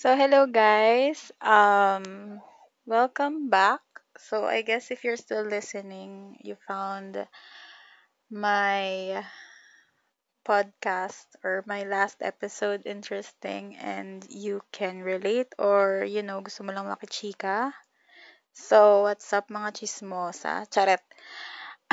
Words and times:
So 0.00 0.16
hello 0.16 0.46
guys. 0.48 1.28
Um 1.44 2.40
welcome 2.88 3.50
back. 3.52 3.84
So 4.16 4.46
I 4.48 4.62
guess 4.64 4.90
if 4.90 5.04
you're 5.04 5.20
still 5.20 5.44
listening, 5.44 6.40
you 6.40 6.56
found 6.66 7.28
my 8.30 9.22
podcast 10.48 11.26
or 11.44 11.62
my 11.66 11.82
last 11.84 12.22
episode 12.24 12.86
interesting 12.86 13.76
and 13.76 14.24
you 14.30 14.62
can 14.72 15.02
relate 15.04 15.52
or 15.58 16.00
you 16.08 16.24
know 16.24 16.40
gusto 16.40 16.64
mo 16.64 16.72
lang 16.72 16.88
makichika. 16.88 17.76
So 18.56 19.04
what's 19.04 19.28
up 19.36 19.52
mga 19.52 19.84
chismosa? 19.84 20.64
Charet. 20.72 21.04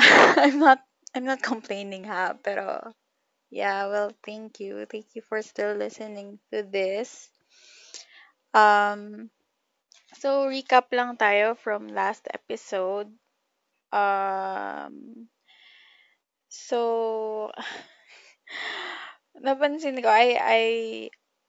I'm 0.40 0.56
not 0.56 0.80
I'm 1.12 1.28
not 1.28 1.44
complaining 1.44 2.08
ha, 2.08 2.40
pero 2.40 2.96
yeah, 3.52 3.92
well 3.92 4.16
thank 4.24 4.64
you. 4.64 4.88
Thank 4.88 5.12
you 5.12 5.20
for 5.20 5.44
still 5.44 5.76
listening 5.76 6.40
to 6.56 6.64
this. 6.64 7.28
Um 8.58 9.30
So, 10.20 10.30
recap 10.52 10.86
lang 10.98 11.16
tayo 11.16 11.56
from 11.64 11.88
last 12.00 12.24
episode. 12.38 13.08
Um, 13.92 15.28
so, 16.48 17.50
napansin 19.44 20.00
ko, 20.02 20.08
I, 20.10 20.26
I 20.38 20.62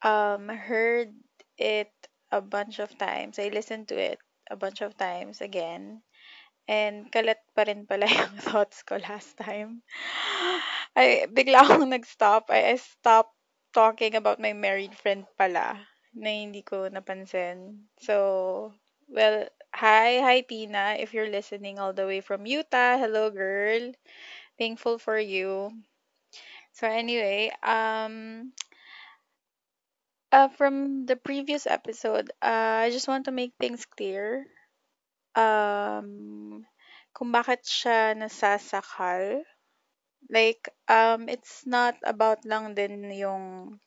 um, 0.05 0.47
heard 0.49 1.11
it 1.57 1.91
a 2.31 2.41
bunch 2.41 2.79
of 2.79 2.95
times. 2.97 3.39
I 3.39 3.49
listened 3.49 3.87
to 3.89 3.97
it 3.97 4.19
a 4.49 4.55
bunch 4.55 4.81
of 4.81 4.95
times 4.97 5.41
again. 5.41 6.01
And 6.69 7.11
kalat 7.11 7.41
pa 7.55 7.65
rin 7.67 7.85
pala 7.87 8.07
yung 8.19 8.37
thoughts 8.41 8.83
ko 8.83 8.97
last 9.01 9.37
time. 9.37 9.83
I, 10.95 11.25
bigla 11.33 11.65
akong 11.65 11.89
nag-stop. 11.89 12.49
I, 12.53 12.73
I 12.73 12.75
stopped 12.75 13.33
talking 13.73 14.13
about 14.15 14.39
my 14.39 14.53
married 14.53 14.93
friend 14.97 15.25
pala 15.37 15.88
na 16.13 16.29
hindi 16.29 16.61
ko 16.61 16.87
napansin. 16.89 17.87
So, 18.01 18.73
well, 19.09 19.47
hi, 19.73 20.19
hi 20.21 20.41
Tina, 20.41 20.95
if 20.99 21.13
you're 21.13 21.29
listening 21.29 21.79
all 21.79 21.93
the 21.93 22.05
way 22.07 22.21
from 22.21 22.45
Utah. 22.45 22.97
Hello, 22.97 23.29
girl. 23.31 23.93
Thankful 24.59 24.99
for 24.99 25.19
you. 25.19 25.71
So 26.71 26.87
anyway, 26.87 27.51
um, 27.63 28.53
uh, 30.31 30.47
from 30.49 31.05
the 31.05 31.15
previous 31.15 31.67
episode, 31.67 32.29
uh, 32.41 32.85
I 32.85 32.89
just 32.91 33.07
want 33.07 33.25
to 33.25 33.31
make 33.31 33.53
things 33.59 33.85
clear. 33.85 34.45
Um, 35.35 36.65
kung 37.13 37.31
bakit 37.33 37.65
siya 37.65 38.15
nasasakal. 38.17 39.43
Like, 40.29 40.69
um, 40.89 41.29
it's 41.29 41.65
not 41.67 41.95
about 42.03 42.45
lang 42.45 42.75
din 42.75 43.09
yung 43.13 43.77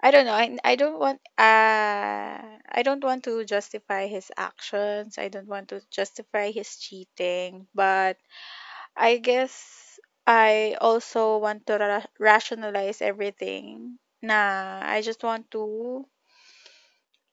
I 0.00 0.10
don't 0.10 0.26
know. 0.26 0.32
I, 0.32 0.58
I 0.64 0.74
don't 0.74 0.98
want 0.98 1.20
uh 1.38 2.34
I 2.78 2.82
don't 2.82 3.02
want 3.04 3.22
to 3.24 3.44
justify 3.44 4.06
his 4.08 4.32
actions. 4.36 5.18
I 5.18 5.28
don't 5.28 5.46
want 5.46 5.68
to 5.68 5.80
justify 5.90 6.50
his 6.50 6.76
cheating, 6.78 7.68
but 7.74 8.16
I 8.96 9.18
guess 9.18 10.00
I 10.26 10.76
also 10.80 11.38
want 11.38 11.66
to 11.68 11.78
ra- 11.78 12.06
rationalize 12.18 13.02
everything. 13.02 13.98
Na 14.22 14.80
I 14.84 15.02
just 15.02 15.22
want 15.24 15.50
to 15.52 16.06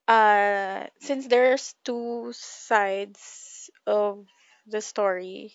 uh 0.07 0.85
since 0.99 1.27
there's 1.27 1.73
two 1.83 2.29
sides 2.33 3.69
of 3.87 4.25
the 4.67 4.81
story. 4.81 5.53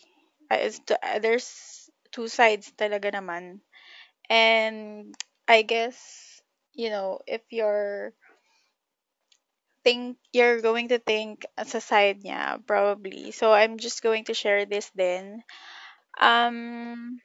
Uh, 0.51 0.71
t- 0.71 0.95
uh, 1.03 1.19
there's 1.21 1.89
two 2.11 2.27
sides 2.27 2.73
talaga 2.75 3.15
naman. 3.15 3.63
And 4.31 5.15
I 5.49 5.63
guess 5.63 5.99
you 6.75 6.91
know, 6.91 7.21
if 7.27 7.43
you're 7.51 8.13
think 9.85 10.17
you're 10.33 10.61
going 10.61 10.89
to 10.89 10.99
think 10.99 11.45
sa 11.65 11.79
side 11.81 12.21
niya, 12.23 12.61
probably. 12.67 13.33
So 13.33 13.53
I'm 13.53 13.79
just 13.79 14.03
going 14.03 14.25
to 14.29 14.35
share 14.35 14.65
this 14.67 14.91
then. 14.95 15.43
Um, 16.21 17.21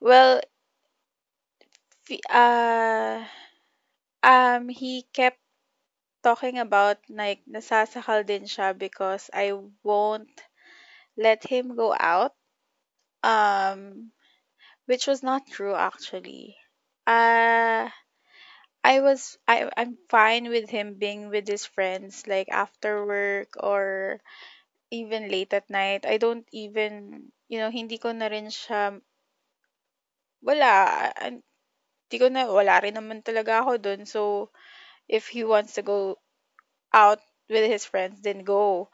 well, 0.00 0.40
uh, 2.30 3.24
um, 4.22 4.68
he 4.68 5.06
kept 5.12 5.38
talking 6.22 6.58
about 6.58 6.98
like 7.10 7.42
nasasakal 7.48 8.26
din 8.26 8.44
siya 8.44 8.76
because 8.76 9.30
I 9.34 9.54
won't 9.82 10.32
let 11.16 11.44
him 11.46 11.76
go 11.76 11.94
out. 11.98 12.34
Um, 13.24 14.12
which 14.86 15.06
was 15.06 15.22
not 15.22 15.46
true 15.46 15.74
actually. 15.74 16.56
Uh, 17.06 17.88
I 18.88 19.00
was 19.00 19.36
I 19.46 19.70
I'm 19.76 19.98
fine 20.08 20.48
with 20.48 20.70
him 20.70 20.94
being 20.94 21.28
with 21.28 21.46
his 21.46 21.66
friends 21.66 22.26
like 22.26 22.48
after 22.50 23.06
work 23.06 23.54
or 23.60 24.20
even 24.90 25.30
late 25.30 25.54
at 25.54 25.70
night. 25.70 26.06
I 26.06 26.18
don't 26.18 26.48
even, 26.52 27.32
you 27.48 27.58
know, 27.60 27.70
hindi 27.70 27.98
ko 27.98 28.12
na 28.12 28.28
rin 28.28 28.48
siya, 28.48 29.00
wala, 30.42 30.70
hindi 32.08 32.16
ko 32.22 32.26
na, 32.32 32.42
wala 32.48 32.80
rin 32.84 32.96
naman 32.98 33.20
talaga 33.22 33.62
ako 33.62 33.72
dun. 33.78 34.02
So, 34.06 34.50
if 35.08 35.28
he 35.28 35.44
wants 35.44 35.74
to 35.76 35.82
go 35.82 36.18
out 36.94 37.20
with 37.50 37.66
his 37.70 37.84
friends, 37.86 38.20
then 38.22 38.44
go. 38.44 38.90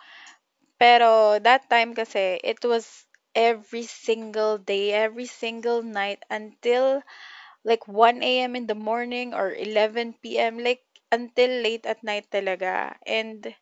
Pero, 0.78 1.38
that 1.40 1.70
time 1.70 1.94
kasi, 1.94 2.40
it 2.44 2.60
was 2.64 3.06
every 3.34 3.84
single 3.84 4.58
day, 4.58 4.92
every 4.92 5.26
single 5.26 5.82
night 5.82 6.22
until 6.30 7.02
like 7.64 7.88
1 7.88 8.40
a.m. 8.40 8.56
in 8.56 8.66
the 8.68 8.74
morning 8.76 9.34
or 9.34 9.52
11 9.54 10.38
p.m. 10.38 10.58
Like, 10.58 10.82
until 11.12 11.50
late 11.62 11.86
at 11.86 12.02
night 12.04 12.30
talaga. 12.30 12.96
And, 13.06 13.54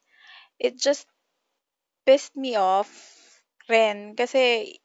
it 0.61 0.79
just 0.79 1.07
pissed 2.07 2.35
me 2.37 2.57
off 2.57 2.91
rin 3.69 4.17
kasi 4.19 4.79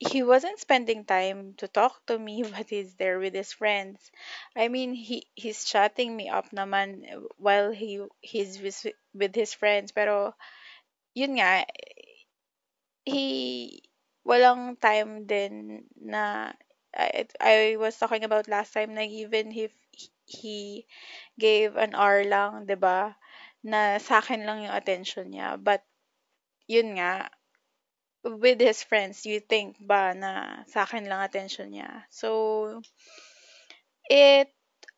he 0.00 0.22
wasn't 0.24 0.58
spending 0.58 1.04
time 1.04 1.54
to 1.54 1.68
talk 1.68 2.04
to 2.06 2.18
me, 2.18 2.42
but 2.50 2.68
he's 2.68 2.94
there 2.96 3.18
with 3.18 3.32
his 3.34 3.52
friends. 3.52 4.10
I 4.56 4.68
mean, 4.68 4.92
he 4.92 5.26
he's 5.34 5.64
chatting 5.64 6.16
me 6.16 6.28
up 6.28 6.50
naman 6.50 7.06
while 7.38 7.70
he 7.70 8.02
he's 8.20 8.60
with, 8.60 8.86
with 9.14 9.34
his 9.34 9.54
friends. 9.54 9.92
Pero, 9.92 10.34
yun 11.14 11.36
nga, 11.38 11.66
he 13.06 13.82
walang 14.26 14.80
time 14.80 15.26
din 15.26 15.84
na 16.00 16.52
I, 16.96 17.26
I 17.40 17.76
was 17.76 17.98
talking 17.98 18.24
about 18.24 18.48
last 18.48 18.72
time 18.72 18.94
na 18.94 19.02
even 19.02 19.52
if 19.52 19.72
he 20.26 20.86
gave 21.38 21.76
an 21.76 21.94
hour 21.94 22.24
lang, 22.24 22.66
'di 22.66 22.78
ba? 22.78 23.16
Na 23.64 23.98
sa 23.98 24.22
akin 24.22 24.46
lang 24.46 24.64
yung 24.64 24.74
attention 24.74 25.30
niya. 25.32 25.58
But 25.58 25.82
yun 26.68 26.96
nga, 26.98 27.30
with 28.24 28.60
his 28.60 28.82
friends, 28.82 29.26
you 29.26 29.40
think 29.40 29.76
ba 29.80 30.14
na 30.16 30.64
sa 30.68 30.84
akin 30.88 31.06
lang 31.08 31.22
attention 31.24 31.70
niya. 31.72 32.08
So, 32.10 32.80
it 34.08 34.48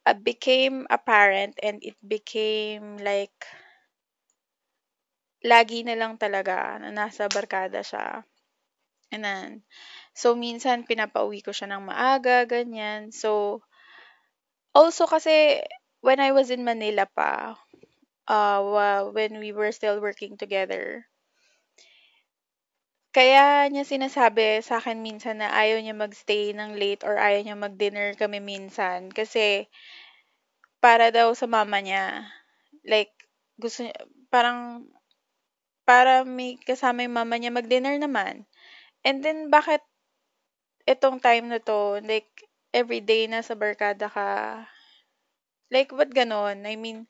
uh, 0.06 0.14
became 0.14 0.86
apparent 0.90 1.58
and 1.62 1.82
it 1.82 1.96
became 2.06 2.98
like 2.98 3.46
lagi 5.44 5.86
na 5.86 5.94
lang 5.94 6.18
talaga 6.18 6.78
na 6.82 6.90
nasa 6.90 7.30
barkada 7.30 7.80
siya. 7.82 8.22
And 9.12 9.22
then, 9.22 9.48
so 10.20 10.28
minsan 10.44 10.88
pinapauwi 10.88 11.38
ko 11.46 11.50
siya 11.52 11.68
ng 11.70 11.82
maaga, 11.90 12.36
ganyan. 12.48 13.12
So, 13.12 13.60
also 14.74 15.04
kasi 15.06 15.60
when 16.00 16.20
I 16.20 16.32
was 16.32 16.48
in 16.50 16.64
Manila 16.64 17.04
pa, 17.18 17.56
uh, 18.28 18.60
when 19.12 19.38
we 19.40 19.52
were 19.52 19.72
still 19.72 20.00
working 20.00 20.36
together, 20.36 21.06
Kaya 23.16 23.64
niya 23.72 23.84
sinasabi 23.92 24.48
sa 24.68 24.76
akin 24.76 24.98
minsan 25.06 25.36
na 25.40 25.48
ayaw 25.62 25.78
niya 25.80 25.96
mag-stay 25.96 26.44
ng 26.52 26.70
late 26.82 27.02
or 27.08 27.14
ayaw 27.16 27.40
niya 27.42 27.56
mag-dinner 27.64 28.08
kami 28.20 28.38
minsan 28.50 29.08
kasi 29.18 29.44
para 30.84 31.06
daw 31.12 31.28
sa 31.36 31.46
mama 31.48 31.78
niya. 31.82 32.04
Like, 32.86 33.12
gusto 33.58 33.84
niya, 33.84 33.96
parang 34.32 34.86
para 35.88 36.26
may 36.26 36.58
kasama 36.68 37.04
yung 37.06 37.16
mama 37.16 37.34
niya 37.38 37.52
mag-dinner 37.54 37.96
naman. 37.98 38.44
And 39.06 39.22
then, 39.24 39.48
bakit 39.52 39.82
itong 40.86 41.18
time 41.20 41.46
na 41.50 41.60
to, 41.68 42.00
like, 42.02 42.30
everyday 42.74 43.26
na 43.26 43.40
sa 43.42 43.54
barkada 43.58 44.06
ka? 44.10 44.28
Like, 45.70 45.92
what 45.92 46.10
ganon? 46.10 46.66
I 46.66 46.74
mean, 46.76 47.06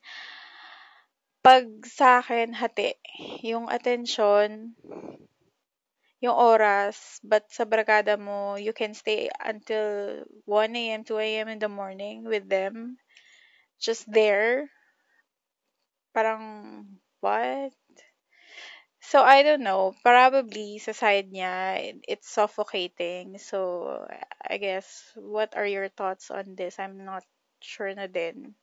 pag 1.45 1.65
sa 1.97 2.07
akin, 2.21 2.53
hati. 2.61 2.93
Yung 3.49 3.65
attention, 3.75 4.49
yung 6.21 6.37
oras, 6.37 7.21
but 7.23 7.43
sa 7.53 7.65
barkada 7.65 8.17
mo, 8.17 8.55
you 8.57 8.73
can 8.73 8.93
stay 8.93 9.29
until 9.41 10.21
1 10.45 10.83
a.m., 10.93 11.01
2 11.03 11.29
a.m. 11.41 11.47
in 11.49 11.59
the 11.59 11.69
morning 11.69 12.23
with 12.25 12.45
them. 12.49 12.97
Just 13.79 14.05
there. 14.11 14.69
Parang, 16.13 16.99
what? 17.21 17.71
So, 19.09 19.23
I 19.23 19.41
don't 19.41 19.63
know. 19.63 19.95
Probably 20.03 20.77
sa 20.77 20.91
side 20.91 21.31
niya, 21.31 21.53
it- 21.89 22.05
it's 22.07 22.29
suffocating. 22.29 23.39
So, 23.39 24.05
I 24.43 24.57
guess, 24.57 24.87
what 25.15 25.55
are 25.57 25.65
your 25.65 25.87
thoughts 25.89 26.29
on 26.29 26.53
this? 26.59 26.77
I'm 26.77 27.05
not 27.05 27.23
sure 27.63 27.89
na 27.95 28.05
din. 28.07 28.53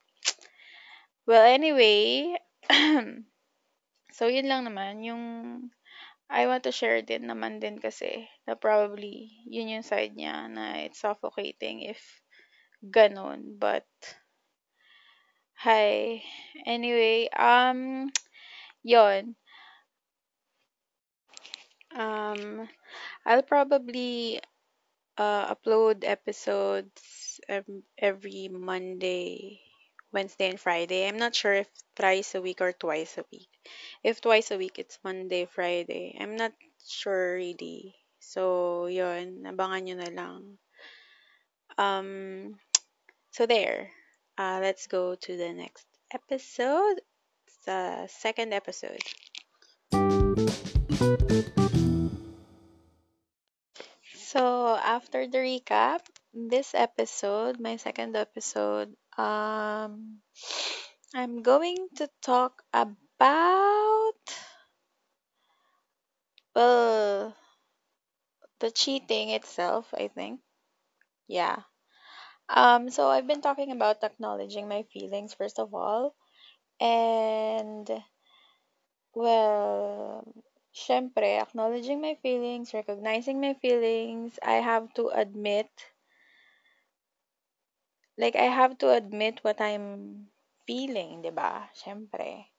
Well, 1.26 1.44
anyway, 1.44 2.36
so 4.16 4.24
yun 4.28 4.46
lang 4.48 4.64
naman 4.68 5.04
yung 5.04 5.24
I 6.30 6.46
want 6.48 6.64
to 6.64 6.72
share 6.72 7.02
din 7.02 7.28
naman 7.28 7.60
din 7.60 7.78
kasi 7.80 8.28
na 8.48 8.54
probably 8.56 9.30
yun 9.46 9.68
yung 9.70 9.84
side 9.86 10.16
niya 10.16 10.48
na 10.48 10.84
it's 10.88 11.00
suffocating 11.00 11.84
if 11.84 12.00
ganun. 12.84 13.56
But, 13.60 13.88
hi. 15.56 16.22
Anyway, 16.66 17.28
um, 17.34 18.10
yon 18.82 19.36
Um, 21.94 22.68
I'll 23.24 23.42
probably 23.42 24.40
uh, 25.16 25.54
upload 25.54 26.02
episodes 26.02 27.40
um, 27.48 27.82
every 27.96 28.48
Monday, 28.50 29.60
Wednesday, 30.12 30.50
and 30.50 30.60
Friday. 30.60 31.06
I'm 31.06 31.18
not 31.18 31.34
sure 31.34 31.54
if 31.54 31.68
thrice 31.96 32.34
a 32.34 32.42
week 32.42 32.60
or 32.60 32.72
twice 32.72 33.16
a 33.18 33.24
week. 33.32 33.48
If 34.02 34.20
twice 34.20 34.50
a 34.50 34.58
week, 34.58 34.78
it's 34.78 34.98
Monday, 35.04 35.46
Friday. 35.46 36.18
I'm 36.20 36.36
not 36.36 36.52
sure 36.86 37.34
really. 37.34 37.94
So, 38.18 38.86
yun, 38.86 39.44
abangan 39.46 39.82
nyo 39.84 39.96
na 40.00 40.10
lang. 40.10 40.42
Um, 41.78 42.10
so 43.30 43.46
there. 43.46 43.90
Uh, 44.38 44.58
let's 44.62 44.86
go 44.88 45.14
to 45.14 45.36
the 45.36 45.52
next 45.52 45.86
episode. 46.10 46.98
The 47.66 48.08
second 48.08 48.52
episode. 48.52 49.02
So 54.34 54.74
after 54.74 55.26
the 55.28 55.38
recap, 55.38 56.00
this 56.34 56.74
episode, 56.74 57.60
my 57.60 57.76
second 57.76 58.16
episode, 58.16 58.92
um, 59.16 60.18
I'm 61.14 61.42
going 61.42 61.88
to 61.96 62.10
talk 62.20 62.64
about 62.74 64.18
well 66.54 67.34
the 68.58 68.68
cheating 68.72 69.30
itself. 69.30 69.94
I 69.94 70.08
think, 70.08 70.40
yeah. 71.28 71.62
Um, 72.48 72.90
so 72.90 73.08
I've 73.08 73.26
been 73.26 73.42
talking 73.42 73.72
about 73.72 74.04
acknowledging 74.04 74.68
my 74.68 74.84
feelings 74.92 75.34
first 75.34 75.58
of 75.60 75.74
all, 75.74 76.14
and 76.80 77.90
well, 79.14 80.24
syempre, 80.74 81.40
acknowledging 81.40 82.02
my 82.02 82.16
feelings, 82.16 82.74
recognizing 82.74 83.40
my 83.40 83.54
feelings, 83.54 84.38
I 84.42 84.54
have 84.56 84.92
to 84.94 85.08
admit 85.08 85.70
like 88.18 88.34
I 88.34 88.46
have 88.50 88.76
to 88.78 88.90
admit 88.90 89.38
what 89.44 89.60
I'm 89.60 90.28
feeling, 90.66 91.22
'di 91.22 91.30
ba? 91.30 91.70
Syempre. 91.78 92.50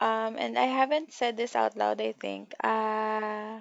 Um, 0.00 0.36
and 0.38 0.58
I 0.58 0.64
haven't 0.64 1.12
said 1.12 1.36
this 1.36 1.54
out 1.54 1.76
loud, 1.76 2.00
I 2.00 2.12
think. 2.12 2.54
Uh, 2.64 3.60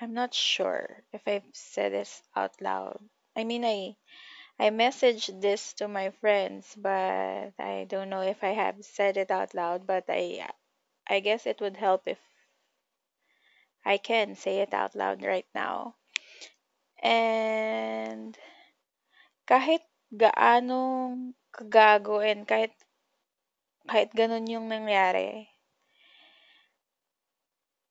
I'm 0.00 0.14
not 0.14 0.32
sure 0.32 1.04
if 1.12 1.28
I've 1.28 1.44
said 1.52 1.92
this 1.92 2.22
out 2.34 2.62
loud. 2.62 2.98
I 3.36 3.44
mean, 3.44 3.62
I 3.62 3.94
I 4.58 4.70
messaged 4.70 5.40
this 5.42 5.74
to 5.74 5.88
my 5.88 6.10
friends, 6.10 6.74
but 6.76 7.52
I 7.58 7.86
don't 7.88 8.10
know 8.10 8.22
if 8.22 8.44
I 8.44 8.54
have 8.54 8.84
said 8.84 9.16
it 9.18 9.30
out 9.30 9.54
loud, 9.54 9.86
but 9.86 10.04
I 10.08 10.48
I 11.08 11.20
guess 11.20 11.46
it 11.46 11.60
would 11.60 11.76
help 11.76 12.06
if 12.06 12.18
I 13.84 13.98
can 13.98 14.34
say 14.34 14.58
it 14.60 14.74
out 14.74 14.94
loud 14.94 15.22
right 15.22 15.46
now. 15.54 15.94
And 17.02 18.36
kahit 19.46 19.86
gaanong 20.10 21.38
kagago 21.54 22.18
and 22.18 22.42
kahit 22.50 22.74
kahit 23.86 24.10
ganun 24.18 24.50
yung 24.50 24.66
nangyari, 24.66 25.46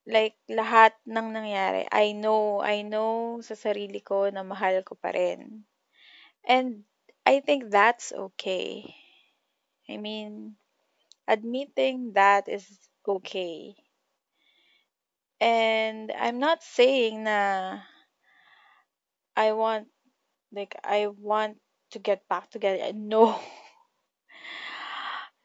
like 0.06 0.38
lahat 0.52 0.94
ng 1.10 1.34
nangyari, 1.34 1.88
I 1.90 2.14
know, 2.14 2.62
I 2.62 2.86
know 2.86 3.42
sa 3.42 3.58
sarili 3.58 4.04
ko 4.06 4.30
na 4.30 4.46
mahal 4.46 4.86
ko 4.86 4.94
pa 4.94 5.10
rin. 5.16 5.66
And 6.46 6.86
I 7.26 7.42
think 7.42 7.74
that's 7.74 8.14
okay. 8.14 8.94
I 9.90 9.98
mean, 9.98 10.58
admitting 11.28 12.14
that 12.14 12.46
is 12.50 12.68
okay. 13.08 13.76
And 15.40 16.12
I'm 16.12 16.40
not 16.40 16.64
saying 16.64 17.24
na 17.24 17.82
I 19.36 19.52
want 19.52 19.88
like 20.52 20.76
I 20.84 21.08
want 21.08 21.60
to 21.92 22.00
get 22.00 22.28
back 22.28 22.50
together. 22.50 22.92
No. 22.96 23.40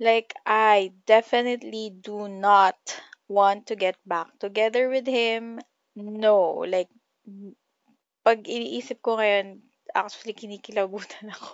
Like 0.00 0.32
I 0.46 0.94
definitely 1.04 1.90
do 1.90 2.28
not 2.28 2.78
want 3.28 3.66
to 3.68 3.76
get 3.76 3.96
back 4.06 4.38
together 4.38 4.88
with 4.88 5.06
him. 5.06 5.60
No. 5.94 6.64
Like 6.64 6.88
pag 8.24 8.44
iniisip 8.48 9.04
ko 9.04 9.20
ngayon, 9.20 9.60
actually 9.92 10.32
kinikilabutan 10.32 11.30
ako. 11.36 11.52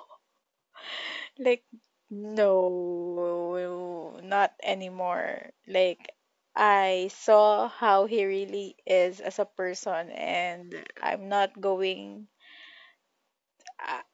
Like 1.42 1.64
no, 2.10 4.18
not 4.22 4.52
anymore. 4.62 5.50
Like 5.68 6.12
I 6.56 7.10
saw 7.12 7.68
how 7.68 8.06
he 8.06 8.24
really 8.24 8.74
is 8.86 9.20
as 9.20 9.38
a 9.38 9.44
person 9.44 10.10
and 10.10 10.74
I'm 11.00 11.28
not 11.28 11.60
going 11.60 12.26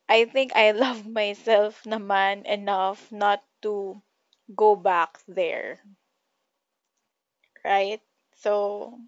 I 0.09 0.27
think 0.27 0.55
I 0.55 0.71
love 0.85 1.09
myself 1.09 1.83
naman 1.83 2.47
enough 2.47 3.11
not 3.11 3.43
to 3.63 4.01
go 4.55 4.77
back 4.77 5.19
there, 5.27 5.81
right? 7.65 8.01
So, 8.35 8.99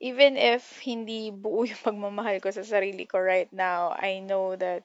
even 0.00 0.36
if 0.36 0.78
hindi 0.84 1.30
buo 1.32 1.64
yung 1.64 1.80
pagmamahal 1.86 2.40
ko 2.40 2.48
sa 2.52 2.64
sarili 2.64 3.04
ko 3.08 3.20
right 3.20 3.48
now, 3.52 3.92
I 3.96 4.20
know 4.20 4.56
that 4.56 4.84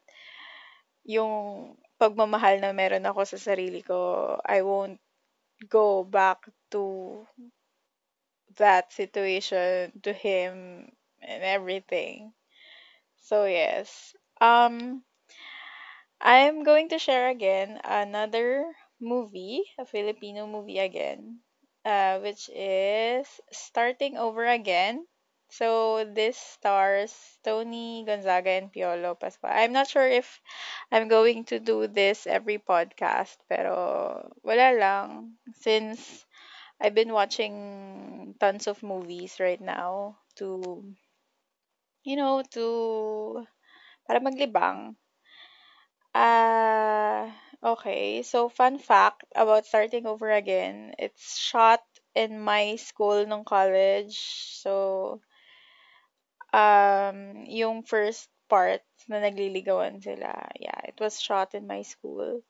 yung 1.06 1.78
pagmamahal 2.02 2.56
na 2.62 2.72
meron 2.80 3.06
ako 3.10 3.22
sa 3.32 3.38
sarili 3.48 3.82
ko, 3.90 3.98
I 4.56 4.60
won't 4.70 4.98
go 5.70 6.04
back 6.04 6.40
to 6.74 6.84
that 8.58 8.94
situation, 8.94 10.00
to 10.04 10.14
him 10.14 10.92
and 11.22 11.44
everything. 11.44 12.34
So, 13.18 13.46
yes. 13.46 14.16
Um, 14.42 15.04
I'm 16.24 16.64
going 16.64 16.90
to 16.90 16.98
share 16.98 17.28
again 17.30 17.80
another 17.84 18.76
movie, 19.00 19.64
a 19.78 19.86
Filipino 19.86 20.48
movie 20.48 20.80
again, 20.80 21.42
uh, 21.86 22.18
which 22.20 22.50
is 22.50 23.40
Starting 23.52 24.18
Over 24.18 24.48
Again. 24.48 25.06
So 25.52 26.04
this 26.04 26.38
stars 26.38 27.14
Tony 27.44 28.04
Gonzaga 28.08 28.50
and 28.52 28.74
Piolo 28.74 29.14
Pascual. 29.20 29.52
I'm 29.54 29.72
not 29.72 29.88
sure 29.88 30.08
if 30.08 30.42
I'm 30.92 31.08
going 31.10 31.46
to 31.54 31.60
do 31.60 31.86
this 31.88 32.26
every 32.26 32.58
podcast, 32.58 33.38
pero 33.50 34.32
wala 34.42 34.74
lang. 34.74 35.38
Since 35.62 36.26
I've 36.82 36.96
been 36.96 37.14
watching 37.14 38.36
tons 38.40 38.68
of 38.68 38.84
movies 38.84 39.40
right 39.40 39.62
now 39.62 40.18
to, 40.38 40.84
you 42.04 42.16
know, 42.16 42.42
to, 42.54 43.46
para 44.08 44.20
maglibang. 44.22 44.96
Ah, 46.16 47.36
okay. 47.64 48.24
So, 48.24 48.48
fun 48.50 48.78
fact 48.80 49.24
about 49.36 49.66
starting 49.66 50.06
over 50.08 50.32
again. 50.32 50.96
It's 51.00 51.38
shot 51.38 51.84
in 52.16 52.40
my 52.40 52.76
school 52.78 53.26
nung 53.26 53.44
college. 53.44 54.16
So, 54.64 55.20
um, 56.54 57.46
yung 57.48 57.84
first 57.84 58.30
part 58.50 58.84
na 59.08 59.20
nagliligawan 59.24 60.02
sila. 60.04 60.32
Yeah, 60.60 60.80
it 60.88 61.00
was 61.00 61.20
shot 61.22 61.56
in 61.56 61.68
my 61.68 61.82
school. 61.84 62.44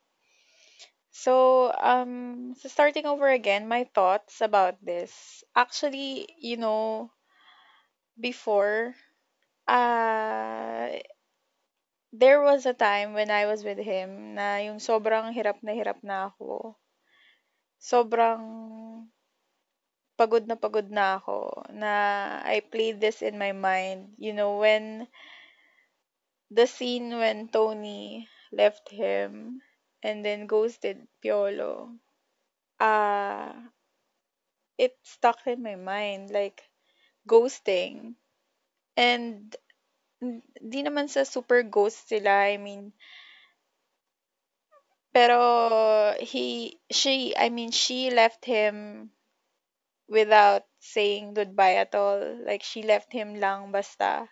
So, 1.12 1.72
um, 1.80 2.56
so 2.56 2.68
starting 2.68 3.06
over 3.06 3.30
again, 3.30 3.68
my 3.68 3.84
thoughts 3.94 4.42
about 4.42 4.84
this. 4.84 5.44
Actually, 5.56 6.28
you 6.40 6.58
know, 6.58 7.12
before, 8.20 8.96
uh, 9.68 10.90
there 12.14 12.42
was 12.42 12.66
a 12.66 12.74
time 12.74 13.14
when 13.14 13.30
I 13.30 13.46
was 13.48 13.66
with 13.66 13.78
him 13.78 14.36
na 14.36 14.64
yung 14.64 14.80
sobrang 14.80 15.36
hirap 15.36 15.60
na 15.62 15.74
hirap 15.76 16.00
na 16.04 16.32
ako. 16.32 16.78
Sobrang 17.90 18.42
pagod 20.22 20.46
na 20.46 20.54
pagod 20.54 20.86
na 20.94 21.18
ako 21.18 21.66
na 21.74 21.94
I 22.46 22.62
played 22.62 23.02
this 23.02 23.26
in 23.26 23.42
my 23.42 23.58
mind. 23.58 24.14
You 24.22 24.38
know, 24.38 24.62
when 24.62 25.10
the 26.54 26.70
scene 26.70 27.18
when 27.18 27.50
Tony 27.50 28.30
left 28.54 28.94
him 28.94 29.66
and 30.06 30.22
then 30.22 30.46
ghosted 30.46 31.10
Piolo, 31.26 31.98
uh, 32.78 33.50
it 34.78 34.94
stuck 35.02 35.42
in 35.50 35.66
my 35.66 35.74
mind 35.74 36.30
like 36.30 36.62
ghosting. 37.26 38.14
And 38.94 39.50
di 40.62 40.86
naman 40.86 41.10
sa 41.10 41.26
super 41.26 41.66
ghost 41.66 42.14
sila. 42.14 42.46
I 42.46 42.62
mean, 42.62 42.94
Pero 45.12 46.16
he, 46.24 46.80
she, 46.88 47.36
I 47.36 47.52
mean, 47.52 47.72
she 47.76 48.16
left 48.16 48.48
him 48.48 49.12
without 50.12 50.68
saying 50.84 51.34
goodbye 51.34 51.80
at 51.80 51.96
all. 51.96 52.20
Like 52.44 52.62
she 52.68 52.84
left 52.84 53.16
him 53.16 53.40
lang 53.40 53.72
basta. 53.72 54.28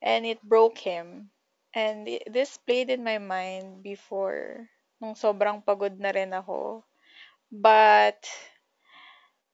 And 0.00 0.24
it 0.24 0.40
broke 0.40 0.80
him. 0.80 1.30
And 1.76 2.08
this 2.26 2.56
played 2.56 2.88
in 2.88 3.04
my 3.04 3.20
mind 3.20 3.84
before 3.84 4.72
nung 5.00 5.14
sobrang 5.14 5.60
pagod 5.60 6.00
na 6.00 6.16
rin 6.16 6.32
ako. 6.32 6.80
But 7.52 8.24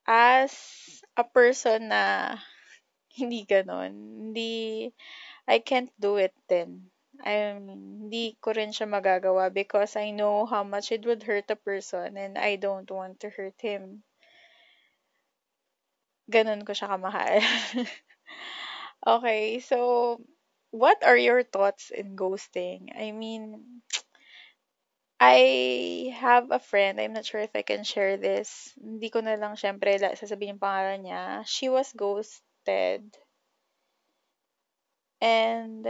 as 0.06 0.54
a 1.18 1.26
person 1.26 1.90
na 1.90 2.38
hindi 3.18 3.42
ganon, 3.42 3.92
hindi, 4.30 4.94
I 5.50 5.58
can't 5.58 5.90
do 5.98 6.22
it 6.22 6.34
then. 6.46 6.94
I'm, 7.18 7.66
hindi 8.06 8.38
ko 8.38 8.54
rin 8.54 8.70
siya 8.70 8.86
magagawa 8.86 9.50
because 9.50 9.98
I 9.98 10.14
know 10.14 10.46
how 10.46 10.62
much 10.62 10.94
it 10.94 11.02
would 11.02 11.26
hurt 11.26 11.50
a 11.50 11.58
person 11.58 12.14
and 12.14 12.38
I 12.38 12.54
don't 12.54 12.86
want 12.86 13.18
to 13.26 13.28
hurt 13.34 13.58
him. 13.58 14.06
Ganon 16.28 16.64
ko 16.64 16.72
siya 16.76 16.92
kamahal. 16.92 17.40
Okay, 18.98 19.60
so 19.60 20.18
what 20.74 21.00
are 21.06 21.16
your 21.16 21.46
thoughts 21.46 21.90
in 21.94 22.18
ghosting? 22.18 22.90
I 22.98 23.12
mean, 23.14 23.80
I 25.20 26.12
have 26.18 26.50
a 26.50 26.58
friend, 26.58 27.00
I'm 27.00 27.14
not 27.14 27.24
sure 27.24 27.40
if 27.40 27.54
I 27.54 27.62
can 27.62 27.84
share 27.84 28.18
this. 28.18 28.74
Hindi 28.76 29.08
ko 29.08 29.22
na 29.22 29.38
lang 29.38 29.54
syempre 29.54 29.96
sasabihin 29.98 30.58
yung 30.58 30.62
pangalan 30.62 31.00
niya. 31.06 31.46
She 31.46 31.70
was 31.70 31.94
ghosted 31.94 33.06
and 35.22 35.86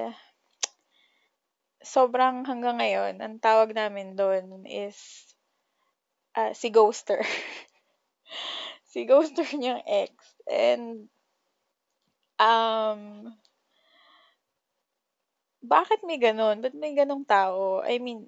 sobrang 1.85 2.45
hanggang 2.45 2.81
ngayon, 2.81 3.21
ang 3.23 3.41
tawag 3.41 3.73
namin 3.73 4.17
doon 4.17 4.67
is 4.67 4.97
ah, 6.35 6.53
si 6.53 6.69
Ghoster. 6.73 7.23
si 8.93 9.05
Ghoster 9.07 9.47
niyang 9.55 9.85
ex. 9.87 10.13
And 10.51 11.09
um, 12.39 13.35
bakit 15.63 16.01
may 16.09 16.19
ganun? 16.19 16.57
Ba't 16.65 16.75
may 16.75 16.93
ganong 16.99 17.25
tao? 17.27 17.83
I 17.83 17.99
mean, 18.05 18.21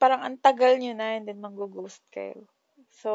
parang 0.00 0.20
ang 0.24 0.36
tagal 0.40 0.72
nyo 0.80 0.92
na 0.96 1.20
and 1.20 1.28
then 1.28 1.38
manggo-ghost 1.44 2.00
kayo. 2.14 2.48
So, 2.90 3.10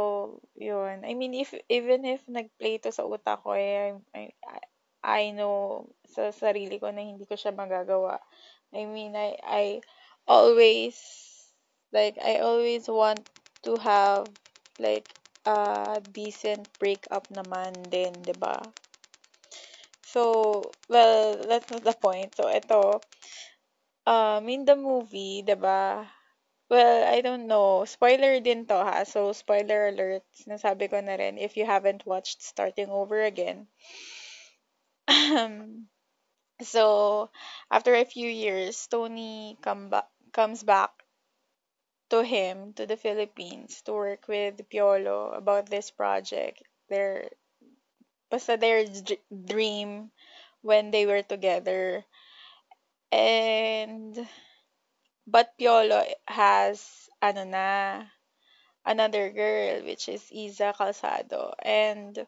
yun. 0.56 1.04
I 1.04 1.14
mean, 1.20 1.34
if 1.34 1.52
even 1.68 2.06
if 2.06 2.22
nag-play 2.30 2.78
to 2.86 2.94
sa 2.94 3.04
utak 3.10 3.42
ko, 3.44 3.58
eh, 3.58 3.98
I, 4.14 4.24
I, 4.46 4.60
I 5.04 5.22
know 5.38 5.90
sa 6.06 6.30
sarili 6.32 6.78
ko 6.80 6.88
na 6.94 7.02
hindi 7.04 7.26
ko 7.26 7.36
siya 7.36 7.52
magagawa. 7.54 8.22
I 8.72 8.86
mean, 8.86 9.18
I, 9.18 9.30
I 9.42 9.64
always, 10.30 10.96
like, 11.92 12.18
I 12.22 12.40
always 12.46 12.86
want 12.88 13.26
to 13.66 13.78
have, 13.82 14.30
like, 14.78 15.10
a 15.46 16.02
decent 16.14 16.68
breakup 16.80 17.30
naman 17.30 17.74
din, 17.94 18.14
'di 18.26 18.36
ba? 18.38 18.58
So, 20.04 20.72
well, 20.88 21.38
that's 21.48 21.70
not 21.72 21.84
the 21.84 21.94
point. 21.94 22.36
So, 22.36 22.48
ito, 22.50 23.02
um, 24.08 24.50
in 24.50 24.66
the 24.66 24.76
movie, 24.76 25.44
ba? 25.44 26.10
Well, 26.70 27.06
I 27.14 27.22
don't 27.22 27.48
know. 27.48 27.86
Spoiler 27.86 28.40
din 28.42 28.66
to 28.68 28.76
ha. 28.76 29.04
So, 29.06 29.34
spoiler 29.34 29.90
alert. 29.90 30.24
Nasabi 30.48 30.90
ko 30.90 31.00
na 31.02 31.16
rin 31.16 31.38
if 31.38 31.58
you 31.58 31.66
haven't 31.66 32.06
watched 32.06 32.42
Starting 32.42 32.90
Over 32.90 33.24
Again. 33.24 33.68
so, 36.64 37.30
after 37.72 37.96
a 37.96 38.06
few 38.06 38.30
years, 38.30 38.88
Tony 38.88 39.58
come 39.62 39.90
ba- 39.90 40.08
comes 40.34 40.64
back 40.64 40.92
to 42.10 42.24
him 42.24 42.74
to 42.74 42.86
the 42.86 42.98
Philippines 42.98 43.82
to 43.84 43.94
work 43.94 44.28
with 44.28 44.68
Piolo 44.70 45.34
about 45.36 45.68
this 45.70 45.92
project. 45.92 46.64
Their 46.90 47.30
basta 48.30 48.56
their 48.58 48.86
dr- 48.86 49.20
dream 49.46 50.12
when 50.62 50.92
they 50.92 51.06
were 51.08 51.24
together. 51.24 52.06
And 53.12 54.28
but 55.28 55.56
Piolo 55.58 56.02
has 56.28 57.10
ano 57.22 57.44
na 57.46 58.06
another 58.86 59.30
girl 59.32 59.82
which 59.84 60.10
is 60.10 60.32
Isa 60.32 60.74
Calzado. 60.78 61.54
And 61.64 62.28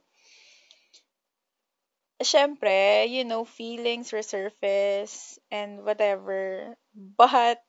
syempre, 2.22 3.08
you 3.10 3.24
know, 3.26 3.44
feelings 3.46 4.12
resurface 4.12 5.38
and 5.52 5.84
whatever. 5.84 6.76
But 6.96 7.64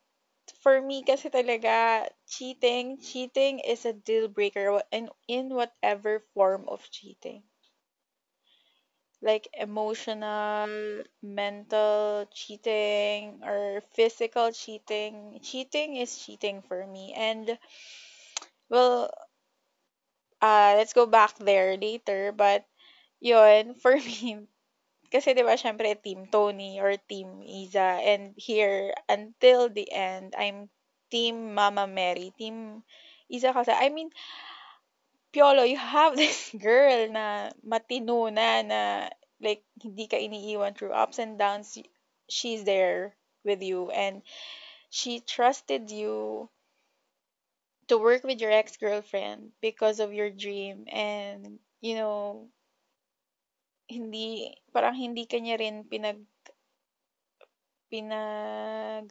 for 0.62 0.80
me 0.80 1.02
kasi 1.02 1.28
talaga, 1.30 2.08
cheating, 2.26 2.98
cheating 3.00 3.58
is 3.60 3.84
a 3.84 3.92
deal 3.92 4.28
breaker 4.28 4.82
in, 4.92 5.10
in 5.28 5.50
whatever 5.54 6.20
form 6.34 6.68
of 6.68 6.82
cheating. 6.90 7.42
Like 9.20 9.46
emotional, 9.54 11.04
mental 11.22 12.26
cheating, 12.32 13.40
or 13.44 13.80
physical 13.92 14.50
cheating. 14.50 15.38
Cheating 15.40 15.94
is 15.96 16.18
cheating 16.24 16.62
for 16.62 16.84
me. 16.84 17.12
And, 17.14 17.58
well, 18.68 19.10
uh, 20.42 20.74
let's 20.76 20.92
go 20.92 21.06
back 21.06 21.36
there 21.38 21.76
later. 21.76 22.32
But, 22.32 22.64
yun, 23.20 23.74
for 23.82 23.96
me, 23.96 24.46
Kasi 25.08 25.32
'di 25.32 25.42
ba 25.44 25.56
siyempre 25.56 25.96
team 25.96 26.28
Tony 26.28 26.80
or 26.80 26.96
team 27.08 27.40
Iza. 27.44 28.00
And 28.04 28.36
here 28.36 28.92
until 29.08 29.68
the 29.72 29.88
end 29.92 30.34
I'm 30.36 30.68
team 31.10 31.54
Mama 31.56 31.88
Mary, 31.88 32.32
team 32.36 32.84
Iza 33.32 33.52
kasi. 33.56 33.72
I 33.72 33.88
mean 33.88 34.12
Piolo 35.32 35.68
you 35.68 35.76
have 35.76 36.16
this 36.20 36.50
girl 36.56 37.08
na 37.08 37.50
matino 37.64 38.32
na 38.32 38.62
na 38.62 38.80
like 39.40 39.64
hindi 39.80 40.06
ka 40.08 40.16
iniiwan 40.16 40.76
through 40.76 40.92
ups 40.92 41.18
and 41.18 41.38
downs. 41.38 41.78
She's 42.28 42.64
there 42.64 43.16
with 43.44 43.62
you. 43.62 43.90
And 43.90 44.22
she 44.90 45.20
trusted 45.20 45.90
you 45.90 46.50
to 47.88 47.96
work 47.98 48.24
with 48.24 48.40
your 48.40 48.52
ex-girlfriend 48.52 49.52
because 49.60 50.00
of 50.00 50.12
your 50.12 50.30
dream. 50.30 50.84
And 50.88 51.58
you 51.80 51.94
know 51.94 52.48
hindi 53.94 54.52
parang 54.74 54.94
hindi 55.02 55.22
kanya 55.32 55.54
rin 55.62 55.76
pinag 55.90 56.18
pinag 57.90 59.08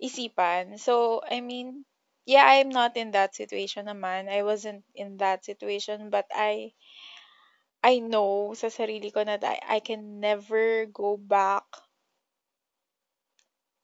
isipan. 0.00 0.78
So, 0.78 1.22
I 1.30 1.40
mean, 1.40 1.84
yeah, 2.26 2.44
I'm 2.46 2.70
not 2.70 2.96
in 2.96 3.12
that 3.12 3.34
situation 3.34 3.86
naman. 3.86 4.28
I 4.28 4.42
wasn't 4.42 4.84
in 4.94 5.16
that 5.18 5.44
situation, 5.44 6.10
but 6.10 6.26
I 6.34 6.72
I 7.84 7.94
know 8.00 8.54
sa 8.60 8.68
sarili 8.72 9.08
ko 9.12 9.20
na 9.22 9.36
I, 9.36 9.56
I 9.76 9.78
can 9.84 10.16
never 10.18 10.86
go 10.88 11.18
back. 11.20 11.66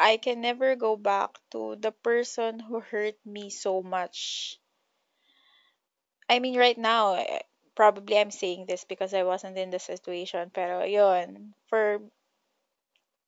I 0.00 0.16
can 0.16 0.40
never 0.40 0.74
go 0.74 0.96
back 0.96 1.38
to 1.50 1.76
the 1.76 1.92
person 1.92 2.60
who 2.60 2.80
hurt 2.80 3.18
me 3.26 3.50
so 3.50 3.82
much. 3.82 4.58
I 6.28 6.38
mean, 6.38 6.56
right 6.56 6.78
now, 6.78 7.14
eh, 7.14 7.40
probably 7.76 8.18
I'm 8.18 8.32
saying 8.32 8.66
this 8.66 8.82
because 8.88 9.14
I 9.14 9.22
wasn't 9.22 9.60
in 9.60 9.70
the 9.70 9.78
situation, 9.78 10.50
pero 10.50 10.82
yun, 10.82 11.54
for, 11.68 12.00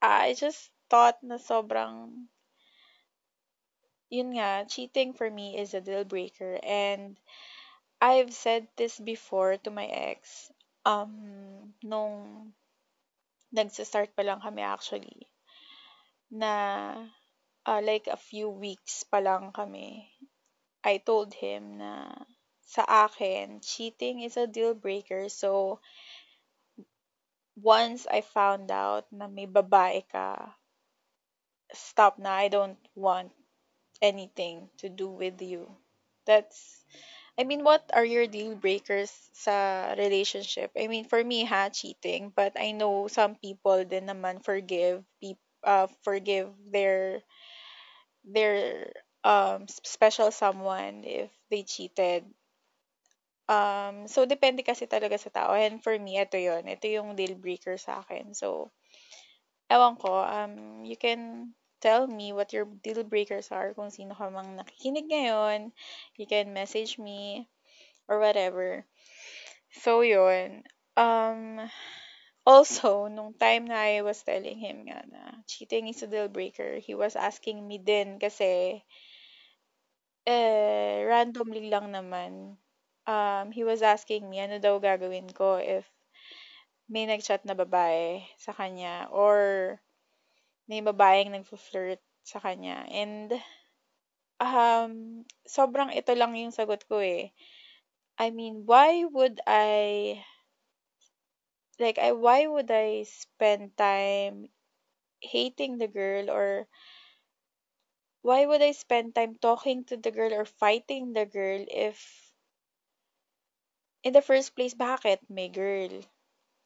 I 0.01 0.35
just 0.35 0.73
thought 0.89 1.21
na 1.23 1.37
sobrang 1.37 2.27
yun 4.09 4.33
nga, 4.33 4.65
cheating 4.65 5.13
for 5.13 5.29
me 5.29 5.57
is 5.61 5.75
a 5.75 5.85
deal 5.85 6.05
breaker. 6.05 6.59
And 6.65 7.17
I've 8.01 8.33
said 8.33 8.67
this 8.77 8.99
before 8.99 9.57
to 9.59 9.71
my 9.71 9.85
ex, 9.85 10.51
um, 10.85 11.75
nung 11.85 12.53
nagsa-start 13.53 14.17
pa 14.17 14.25
lang 14.25 14.41
kami 14.41 14.65
actually, 14.65 15.29
na 16.33 16.93
uh, 17.69 17.81
like 17.85 18.09
a 18.09 18.17
few 18.17 18.49
weeks 18.49 19.05
pa 19.05 19.21
lang 19.21 19.53
kami, 19.53 20.09
I 20.85 21.05
told 21.05 21.37
him 21.37 21.77
na 21.81 22.13
sa 22.69 22.85
akin, 23.09 23.61
cheating 23.65 24.21
is 24.21 24.37
a 24.37 24.47
deal 24.47 24.75
breaker. 24.77 25.29
So, 25.33 25.81
once 27.61 28.07
I 28.07 28.23
found 28.23 28.71
out 28.71 29.05
na 29.13 29.27
may 29.29 29.45
babae 29.47 30.09
ka, 30.09 30.57
stop 31.73 32.19
na. 32.19 32.33
I 32.45 32.49
don't 32.49 32.79
want 32.95 33.33
anything 34.03 34.69
to 34.79 34.89
do 34.91 35.09
with 35.09 35.43
you. 35.43 35.69
That's 36.27 36.85
I 37.39 37.45
mean, 37.45 37.65
what 37.65 37.85
are 37.95 38.05
your 38.05 38.27
deal 38.29 38.55
breakers 38.57 39.11
sa 39.33 39.95
relationship? 39.99 40.73
I 40.77 40.89
mean, 40.89 41.07
for 41.07 41.23
me, 41.25 41.45
ha, 41.45 41.71
cheating. 41.71 42.33
But 42.35 42.55
I 42.61 42.73
know 42.73 43.09
some 43.09 43.37
people 43.37 43.85
din 43.85 44.07
naman 44.07 44.45
forgive, 44.45 45.05
uh, 45.65 45.89
forgive 46.05 46.51
their 46.71 47.23
their 48.25 48.93
um 49.25 49.67
special 49.69 50.31
someone 50.31 51.03
if 51.05 51.31
they 51.51 51.63
cheated. 51.63 52.25
Um, 53.49 54.07
so 54.13 54.25
depende 54.29 54.61
kasi 54.65 54.85
talaga 54.87 55.17
sa 55.19 55.33
tao. 55.33 55.53
And 55.57 55.81
for 55.83 55.97
me, 55.99 56.21
ito 56.21 56.37
yon 56.37 56.69
Ito 56.69 56.87
yung 56.89 57.17
deal 57.17 57.35
breaker 57.37 57.77
sa 57.81 58.05
akin. 58.05 58.37
So, 58.37 58.71
ewan 59.73 59.97
ko, 59.97 60.13
um, 60.25 60.85
you 60.85 60.97
can 60.97 61.55
tell 61.81 62.07
me 62.07 62.33
what 62.33 62.53
your 62.53 62.67
deal 62.85 63.03
breakers 63.05 63.49
are. 63.53 63.73
Kung 63.75 63.91
sino 63.91 64.13
ka 64.15 64.29
mang 64.31 64.57
nakikinig 64.59 65.07
ngayon, 65.09 65.73
you 66.19 66.27
can 66.27 66.53
message 66.53 66.99
me 66.99 67.49
or 68.09 68.19
whatever. 68.21 68.85
So, 69.85 70.03
yun. 70.03 70.65
Um, 70.97 71.61
also, 72.47 73.09
nung 73.09 73.35
time 73.39 73.67
na 73.69 73.79
I 73.87 74.03
was 74.03 74.23
telling 74.25 74.59
him 74.59 74.87
nga 74.89 75.01
na 75.09 75.23
cheating 75.47 75.89
is 75.89 76.03
a 76.03 76.09
deal 76.11 76.29
breaker, 76.29 76.79
he 76.83 76.95
was 76.95 77.17
asking 77.17 77.63
me 77.69 77.79
din 77.79 78.19
kasi 78.21 78.83
eh, 80.35 81.03
randomly 81.11 81.63
lang 81.73 81.87
naman. 81.97 82.33
Um, 83.09 83.51
he 83.57 83.65
was 83.65 83.81
asking 83.81 84.29
me 84.29 84.45
ano 84.45 84.61
daw 84.61 84.77
gagawin 84.77 85.33
ko 85.33 85.57
if 85.57 85.89
may 86.89 87.09
nag-chat 87.09 87.45
na 87.49 87.57
babae 87.57 88.25
sa 88.37 88.53
kanya 88.53 89.09
or 89.13 89.77
may 90.69 90.85
babaeng 90.85 91.33
nagfo-flirt 91.33 92.01
sa 92.25 92.41
kanya. 92.41 92.85
And 92.93 93.33
um, 94.41 95.25
sobrang 95.49 95.93
ito 95.97 96.13
lang 96.13 96.37
yung 96.37 96.53
sagot 96.53 96.85
ko 96.85 97.01
eh. 97.01 97.33
I 98.19 98.31
mean, 98.31 98.65
why 98.67 99.05
would 99.09 99.41
I 99.47 100.21
like 101.79 101.99
I 101.99 102.13
why 102.13 102.47
would 102.47 102.71
I 102.71 103.05
spend 103.07 103.77
time 103.79 104.51
hating 105.23 105.79
the 105.79 105.89
girl 105.89 106.31
or 106.31 106.67
why 108.23 108.47
would 108.47 108.63
I 108.63 108.73
spend 108.73 109.15
time 109.15 109.39
talking 109.41 109.85
to 109.87 109.97
the 109.97 110.11
girl 110.11 110.35
or 110.35 110.45
fighting 110.45 111.13
the 111.13 111.27
girl 111.27 111.65
if 111.71 112.28
in 114.03 114.13
the 114.13 114.23
first 114.23 114.57
place 114.57 114.75
bakit 114.75 115.21
may 115.29 115.49
girl? 115.49 116.03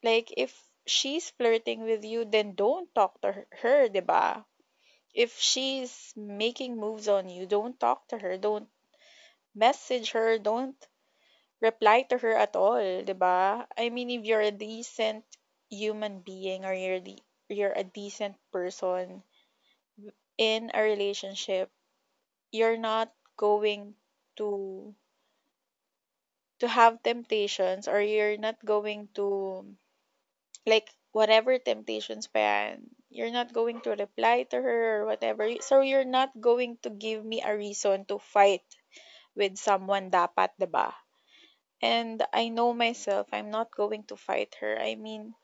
Like 0.02 0.32
if 0.36 0.52
she's 0.86 1.30
flirting 1.30 1.82
with 1.84 2.04
you 2.04 2.24
then 2.24 2.54
don't 2.54 2.94
talk 2.94 3.20
to 3.22 3.32
her, 3.32 3.46
her 3.62 3.88
'di 3.88 4.00
ba? 4.00 4.46
If 5.14 5.38
she's 5.40 6.12
making 6.16 6.76
moves 6.76 7.08
on 7.08 7.28
you, 7.28 7.46
don't 7.46 7.80
talk 7.80 8.08
to 8.08 8.18
her, 8.18 8.38
don't 8.38 8.68
message 9.54 10.12
her, 10.12 10.38
don't 10.38 10.76
reply 11.60 12.02
to 12.10 12.18
her 12.18 12.36
at 12.36 12.56
all, 12.56 12.80
'di 13.02 13.14
ba? 13.14 13.66
I 13.76 13.88
mean 13.88 14.10
if 14.10 14.24
you're 14.24 14.42
a 14.44 14.50
decent 14.52 15.24
human 15.70 16.20
being 16.20 16.64
or 16.66 16.74
you're 16.74 17.00
the 17.00 17.18
you're 17.48 17.72
a 17.72 17.84
decent 17.84 18.36
person 18.52 19.22
in 20.38 20.70
a 20.74 20.82
relationship, 20.82 21.70
you're 22.52 22.76
not 22.78 23.12
going 23.36 23.94
to 24.36 24.94
to 26.62 26.68
have 26.70 27.02
temptations 27.02 27.88
or 27.90 28.00
you're 28.00 28.38
not 28.38 28.56
going 28.64 29.10
to 29.18 29.66
like 30.66 30.88
whatever 31.12 31.58
temptations 31.58 32.30
pa 32.30 32.38
yan, 32.38 32.86
you're 33.10 33.34
not 33.34 33.52
going 33.52 33.82
to 33.82 33.98
reply 33.98 34.46
to 34.48 34.56
her 34.56 35.02
or 35.02 35.06
whatever. 35.06 35.50
So 35.60 35.82
you're 35.82 36.08
not 36.08 36.30
going 36.38 36.78
to 36.86 36.90
give 36.90 37.26
me 37.26 37.42
a 37.42 37.56
reason 37.56 38.06
to 38.08 38.22
fight 38.22 38.64
with 39.34 39.58
someone 39.58 40.14
dapat, 40.14 40.54
'di 40.56 40.70
ba? 40.70 40.94
And 41.82 42.22
I 42.32 42.48
know 42.48 42.72
myself, 42.72 43.26
I'm 43.34 43.50
not 43.50 43.74
going 43.74 44.06
to 44.08 44.16
fight 44.16 44.54
her. 44.62 44.78
I 44.78 44.94
mean, 44.94 45.34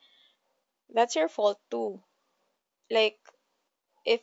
that's 0.94 1.16
your 1.18 1.28
fault 1.28 1.58
too. 1.70 2.00
Like 2.90 3.18
if 4.06 4.22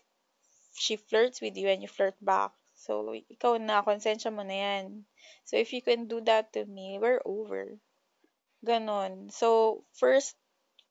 she 0.80 0.96
flirts 0.96 1.42
with 1.44 1.58
you 1.60 1.68
and 1.68 1.84
you 1.84 1.90
flirt 1.92 2.16
back, 2.24 2.56
so 2.86 3.02
ikaw 3.10 3.58
na, 3.58 3.82
konsensya 3.82 4.30
mo 4.30 4.46
na 4.46 4.54
yan. 4.54 5.10
So 5.50 5.58
if 5.58 5.74
you 5.74 5.82
can 5.82 6.06
do 6.06 6.22
that 6.30 6.54
to 6.54 6.70
me, 6.70 7.02
we're 7.02 7.26
over. 7.26 7.82
Ganon. 8.62 9.34
So 9.34 9.82
first 9.98 10.38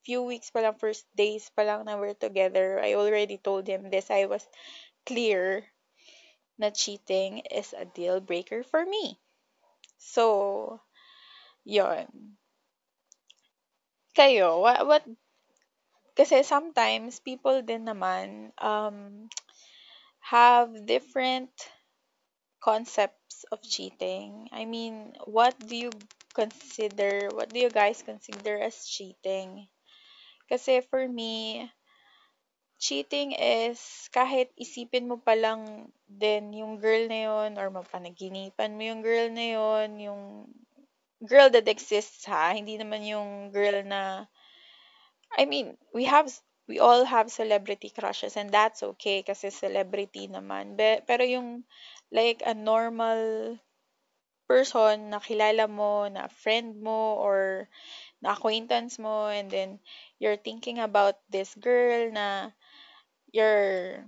few 0.02 0.26
weeks 0.26 0.50
pa 0.50 0.60
lang, 0.60 0.76
first 0.76 1.06
days 1.14 1.46
pa 1.54 1.62
lang 1.62 1.86
na 1.86 1.94
we're 1.94 2.18
together, 2.18 2.82
I 2.82 2.98
already 2.98 3.38
told 3.38 3.70
him 3.70 3.88
this. 3.88 4.10
I 4.10 4.26
was 4.26 4.42
clear 5.06 5.64
na 6.58 6.70
cheating 6.70 7.46
is 7.50 7.74
a 7.74 7.86
deal 7.86 8.20
breaker 8.20 8.62
for 8.62 8.84
me. 8.84 9.18
So, 9.98 10.78
yon. 11.64 12.36
Kayo, 14.14 14.62
what, 14.62 14.86
what, 14.86 15.04
kasi 16.14 16.46
sometimes 16.46 17.18
people 17.18 17.58
din 17.66 17.90
naman 17.90 18.54
um, 18.62 19.26
have 20.22 20.70
different 20.86 21.50
concepts 22.64 23.44
of 23.52 23.60
cheating. 23.60 24.48
I 24.48 24.64
mean, 24.64 25.12
what 25.28 25.52
do 25.60 25.76
you 25.76 25.92
consider, 26.32 27.28
what 27.36 27.52
do 27.52 27.60
you 27.60 27.68
guys 27.68 28.00
consider 28.00 28.56
as 28.56 28.88
cheating? 28.88 29.68
Kasi 30.48 30.80
for 30.80 31.04
me, 31.04 31.68
cheating 32.80 33.36
is 33.36 34.08
kahit 34.16 34.48
isipin 34.56 35.12
mo 35.12 35.20
pa 35.20 35.36
lang 35.36 35.92
din 36.08 36.56
yung 36.56 36.80
girl 36.80 37.04
na 37.04 37.20
yun 37.28 37.50
or 37.60 37.68
mapanaginipan 37.68 38.72
mo 38.72 38.82
yung 38.88 39.04
girl 39.04 39.28
na 39.28 39.46
yun, 39.60 39.88
yung 40.00 40.22
girl 41.20 41.52
that 41.52 41.68
exists 41.68 42.24
ha, 42.24 42.56
hindi 42.56 42.80
naman 42.80 43.04
yung 43.04 43.52
girl 43.52 43.84
na 43.84 44.24
I 45.36 45.44
mean, 45.44 45.76
we 45.92 46.08
have 46.08 46.30
we 46.68 46.78
all 46.80 47.04
have 47.04 47.30
celebrity 47.32 47.90
crushes 47.90 48.36
and 48.36 48.50
that's 48.50 48.82
okay 48.82 49.22
kasi 49.22 49.50
celebrity 49.50 50.28
naman. 50.28 50.76
Be, 50.76 51.00
pero 51.06 51.24
yung 51.24 51.64
like 52.12 52.42
a 52.46 52.54
normal 52.54 53.58
person 54.48 55.10
na 55.12 55.20
kilala 55.20 55.66
mo, 55.68 56.08
na 56.08 56.28
friend 56.28 56.80
mo 56.80 57.16
or 57.20 57.68
na 58.22 58.32
acquaintance 58.36 58.98
mo 58.98 59.28
and 59.28 59.50
then 59.50 59.80
you're 60.20 60.36
thinking 60.40 60.78
about 60.80 61.16
this 61.30 61.54
girl 61.56 62.10
na 62.12 62.50
you're 63.32 64.04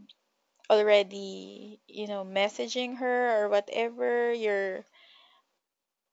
already, 0.70 1.80
you 1.88 2.06
know, 2.08 2.24
messaging 2.24 2.96
her 2.98 3.44
or 3.44 3.48
whatever, 3.50 4.32
you're 4.32 4.84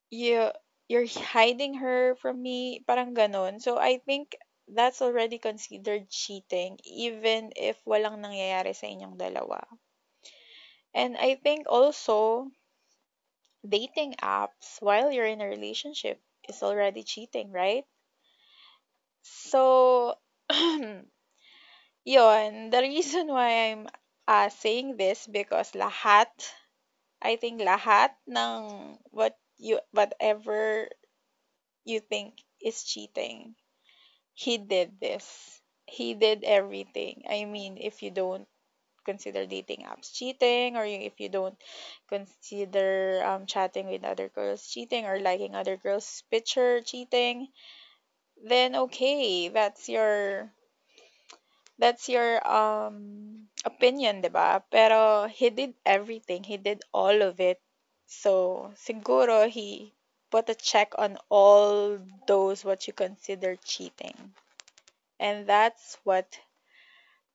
you 0.09 0.51
you're 0.87 1.07
hiding 1.07 1.73
her 1.75 2.15
from 2.15 2.41
me, 2.41 2.83
parang 2.87 3.15
ganon. 3.15 3.59
So 3.61 3.77
I 3.77 3.97
think 4.05 4.35
that's 4.73 5.01
already 5.01 5.37
considered 5.37 6.09
cheating 6.09 6.79
even 6.83 7.53
if 7.55 7.77
walang 7.85 8.19
nangyayari 8.19 8.73
sa 8.75 8.89
inyong 8.89 9.15
dalawa. 9.15 9.61
And 10.93 11.17
I 11.17 11.35
think 11.35 11.65
also 11.69 12.51
dating 13.67 14.13
apps 14.21 14.81
while 14.81 15.11
you're 15.11 15.25
in 15.25 15.41
a 15.41 15.47
relationship 15.47 16.21
is 16.47 16.61
already 16.63 17.03
cheating, 17.03 17.51
right? 17.51 17.85
So, 19.23 20.15
yon, 22.05 22.69
the 22.69 22.79
reason 22.81 23.27
why 23.27 23.71
I'm 23.71 23.87
uh, 24.27 24.49
saying 24.49 24.97
this 24.97 25.27
because 25.27 25.71
lahat, 25.71 26.29
I 27.21 27.35
think 27.37 27.61
lahat 27.61 28.11
ng 28.27 28.99
what 29.11 29.37
you 29.57 29.79
whatever 29.91 30.89
you 31.85 31.99
think 31.99 32.39
is 32.61 32.83
cheating, 32.83 33.55
he 34.33 34.57
did 34.57 34.99
this. 34.99 35.61
He 35.87 36.13
did 36.13 36.43
everything. 36.43 37.23
I 37.29 37.45
mean, 37.45 37.77
if 37.79 38.03
you 38.03 38.11
don't 38.11 38.47
consider 39.05 39.45
dating 39.47 39.85
apps 39.85 40.13
cheating 40.13 40.77
or 40.77 40.85
if 40.85 41.19
you 41.19 41.29
don't 41.29 41.57
consider 42.09 43.23
um, 43.25 43.45
chatting 43.47 43.87
with 43.87 44.03
other 44.05 44.29
girls 44.29 44.67
cheating 44.67 45.05
or 45.05 45.19
liking 45.19 45.55
other 45.55 45.77
girls 45.77 46.23
picture 46.31 46.81
cheating 46.81 47.49
then 48.43 48.75
okay, 48.75 49.49
that's 49.49 49.89
your 49.89 50.51
that's 51.77 52.09
your 52.09 52.41
um 52.47 52.97
opinion, 53.65 54.21
'di 54.21 54.29
ba? 54.33 54.63
Pero 54.73 55.27
he 55.29 55.49
did 55.53 55.73
everything. 55.85 56.43
He 56.43 56.57
did 56.57 56.81
all 56.93 57.21
of 57.21 57.39
it. 57.39 57.61
So, 58.07 58.71
siguro 58.77 59.45
he 59.49 59.93
put 60.33 60.49
a 60.49 60.57
check 60.57 60.97
on 60.97 61.21
all 61.29 62.01
those 62.25 62.65
what 62.65 62.89
you 62.89 62.93
consider 62.97 63.53
cheating. 63.61 64.33
And 65.21 65.45
that's 65.45 66.01
what 66.01 66.25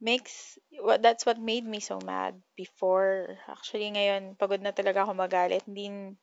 makes 0.03 0.59
what 0.83 0.99
that's 0.99 1.23
what 1.23 1.39
made 1.39 1.63
me 1.63 1.79
so 1.79 2.03
mad 2.03 2.35
before. 2.59 3.39
Actually 3.47 3.95
ngayon 3.95 4.35
pagod 4.35 4.59
na 4.59 4.75
talaga 4.75 5.07
ako 5.07 5.15
magalit. 5.15 5.63
Hindi 5.71 6.19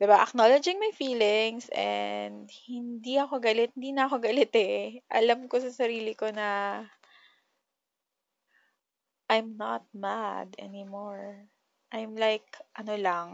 'di 0.00 0.04
ba, 0.08 0.24
acknowledging 0.24 0.80
my 0.80 0.92
feelings 0.96 1.68
and 1.72 2.50
hindi 2.66 3.20
ako 3.20 3.38
galit, 3.38 3.70
hindi 3.78 3.94
na 3.94 4.08
ako 4.10 4.16
galit 4.20 4.52
eh. 4.56 5.04
Alam 5.12 5.46
ko 5.46 5.60
sa 5.62 5.70
sarili 5.70 6.16
ko 6.18 6.32
na 6.34 6.82
I'm 9.30 9.56
not 9.56 9.88
mad 9.96 10.52
anymore. 10.60 11.48
I'm 11.94 12.18
like, 12.18 12.44
ano 12.76 12.94
lang, 12.98 13.28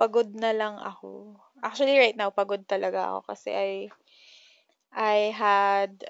pagod 0.00 0.32
na 0.32 0.50
lang 0.56 0.80
ako. 0.80 1.36
Actually, 1.60 1.96
right 2.00 2.16
now, 2.16 2.30
pagod 2.32 2.64
talaga 2.64 3.00
ako 3.12 3.20
kasi 3.28 3.50
I, 3.52 3.70
I 4.96 5.16
had, 5.36 6.04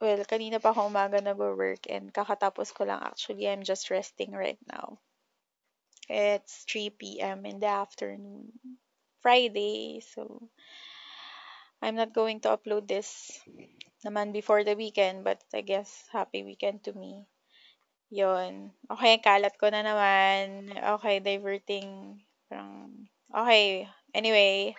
well, 0.00 0.20
kanina 0.24 0.58
pa 0.64 0.70
ako 0.72 0.80
umaga 0.90 1.18
nag-work 1.20 1.82
and 1.94 2.08
kakatapos 2.12 2.72
ko 2.76 2.82
lang 2.88 3.00
actually, 3.04 3.44
I'm 3.46 3.62
just 3.62 3.90
resting 3.92 4.32
right 4.32 4.58
now. 4.66 4.98
It's 6.08 6.64
3 6.64 7.20
p.m. 7.20 7.46
in 7.46 7.60
the 7.60 7.68
afternoon. 7.68 8.52
Friday, 9.22 10.00
so 10.00 10.48
I'm 11.82 11.94
not 11.94 12.12
going 12.14 12.40
to 12.40 12.56
upload 12.56 12.88
this 12.88 13.38
naman 14.04 14.32
before 14.32 14.64
the 14.64 14.74
weekend, 14.74 15.24
but 15.24 15.44
I 15.52 15.60
guess 15.60 16.08
happy 16.10 16.42
weekend 16.42 16.84
to 16.84 16.92
me. 16.92 17.26
Yun. 18.10 18.72
Okay, 18.90 19.18
kalat 19.22 19.54
ko 19.60 19.70
na 19.70 19.86
naman. 19.86 20.72
Okay, 20.98 21.20
diverting. 21.22 22.09
Okay. 23.34 23.88
Anyway, 24.14 24.76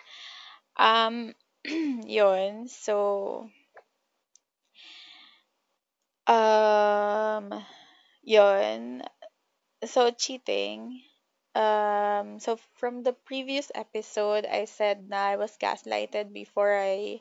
um, 0.78 1.34
yun. 1.66 2.68
So, 2.68 3.50
um, 6.26 7.64
yun. 8.22 9.02
So, 9.86 10.10
cheating. 10.12 11.02
Um, 11.54 12.40
so 12.40 12.56
from 12.78 13.02
the 13.02 13.12
previous 13.14 13.72
episode, 13.74 14.46
I 14.46 14.66
said 14.66 15.08
na 15.10 15.18
I 15.18 15.36
was 15.36 15.56
gaslighted 15.58 16.32
before 16.32 16.78
I 16.78 17.20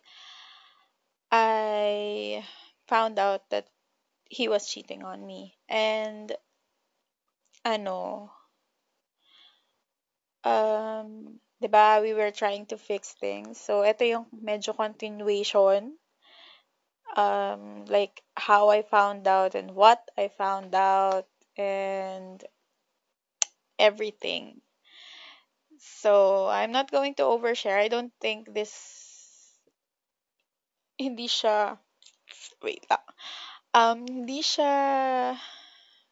I 1.29 2.47
found 2.87 3.19
out 3.19 3.49
that 3.49 3.67
he 4.29 4.47
was 4.47 4.67
cheating 4.69 5.03
on 5.03 5.25
me. 5.25 5.57
And 5.69 6.35
ano, 7.63 8.29
um, 10.43 11.39
'di 11.61 11.67
ba, 11.69 11.99
we 12.01 12.13
were 12.13 12.31
trying 12.31 12.65
to 12.67 12.77
fix 12.77 13.13
things. 13.13 13.59
So 13.61 13.85
ito 13.85 14.03
yung 14.05 14.25
medyo 14.33 14.73
continuation 14.75 15.97
um 17.11 17.83
like 17.91 18.23
how 18.39 18.71
I 18.71 18.81
found 18.87 19.27
out 19.27 19.53
and 19.55 19.75
what 19.75 19.99
I 20.15 20.31
found 20.31 20.71
out 20.73 21.27
and 21.57 22.39
everything. 23.81 24.61
So, 25.81 26.45
I'm 26.47 26.71
not 26.71 26.91
going 26.91 27.15
to 27.15 27.23
overshare. 27.23 27.81
I 27.81 27.89
don't 27.89 28.13
think 28.21 28.53
this 28.53 28.69
hindi 31.01 31.25
siya 31.25 31.81
wait 32.61 32.85
lang. 32.85 33.05
Um, 33.73 33.97
hindi 34.05 34.45
siya 34.45 35.33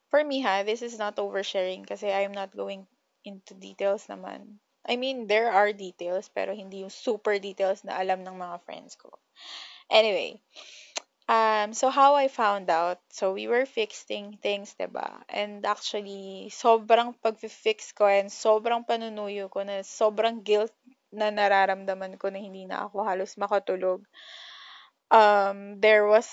for 0.09 0.25
me 0.25 0.41
ha, 0.41 0.65
this 0.65 0.81
is 0.81 0.97
not 0.97 1.21
oversharing 1.21 1.85
kasi 1.85 2.09
I'm 2.09 2.33
not 2.33 2.49
going 2.57 2.89
into 3.29 3.53
details 3.53 4.09
naman. 4.09 4.57
I 4.89 4.97
mean, 4.97 5.29
there 5.29 5.53
are 5.53 5.69
details 5.69 6.33
pero 6.33 6.57
hindi 6.57 6.81
yung 6.81 6.89
super 6.89 7.37
details 7.37 7.85
na 7.85 7.93
alam 8.01 8.25
ng 8.25 8.33
mga 8.33 8.57
friends 8.65 8.97
ko. 8.97 9.13
Anyway, 9.85 10.41
um, 11.29 11.77
so 11.77 11.93
how 11.93 12.17
I 12.17 12.25
found 12.25 12.73
out, 12.73 12.97
so 13.13 13.37
we 13.37 13.45
were 13.45 13.69
fixing 13.69 14.41
things, 14.41 14.73
ba? 14.73 15.21
And 15.29 15.61
actually, 15.61 16.49
sobrang 16.49 17.13
pag-fix 17.21 17.93
ko 17.93 18.09
and 18.09 18.33
sobrang 18.33 18.81
panunuyo 18.81 19.45
ko 19.53 19.61
na 19.61 19.85
sobrang 19.85 20.41
guilt 20.41 20.73
na 21.13 21.29
nararamdaman 21.29 22.17
ko 22.17 22.33
na 22.33 22.41
hindi 22.41 22.65
na 22.65 22.89
ako 22.89 23.05
halos 23.05 23.37
makatulog. 23.37 24.05
Um, 25.09 25.81
there 25.81 26.05
was 26.05 26.29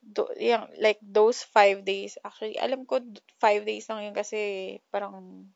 do, 0.00 0.24
yung, 0.40 0.68
like 0.80 1.00
those 1.04 1.44
five 1.44 1.84
days, 1.84 2.16
actually, 2.24 2.56
alam 2.56 2.88
ko 2.88 3.00
five 3.36 3.68
days 3.68 3.88
lang 3.92 4.08
yun 4.08 4.16
kasi 4.16 4.80
parang 4.88 5.48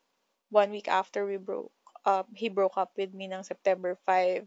one 0.55 0.71
week 0.71 0.87
after 0.87 1.27
we 1.27 1.37
broke 1.37 1.75
up, 2.07 2.31
he 2.31 2.47
broke 2.47 2.79
up 2.79 2.95
with 2.95 3.11
me 3.11 3.27
ng 3.27 3.43
September 3.43 3.99
5. 4.07 4.47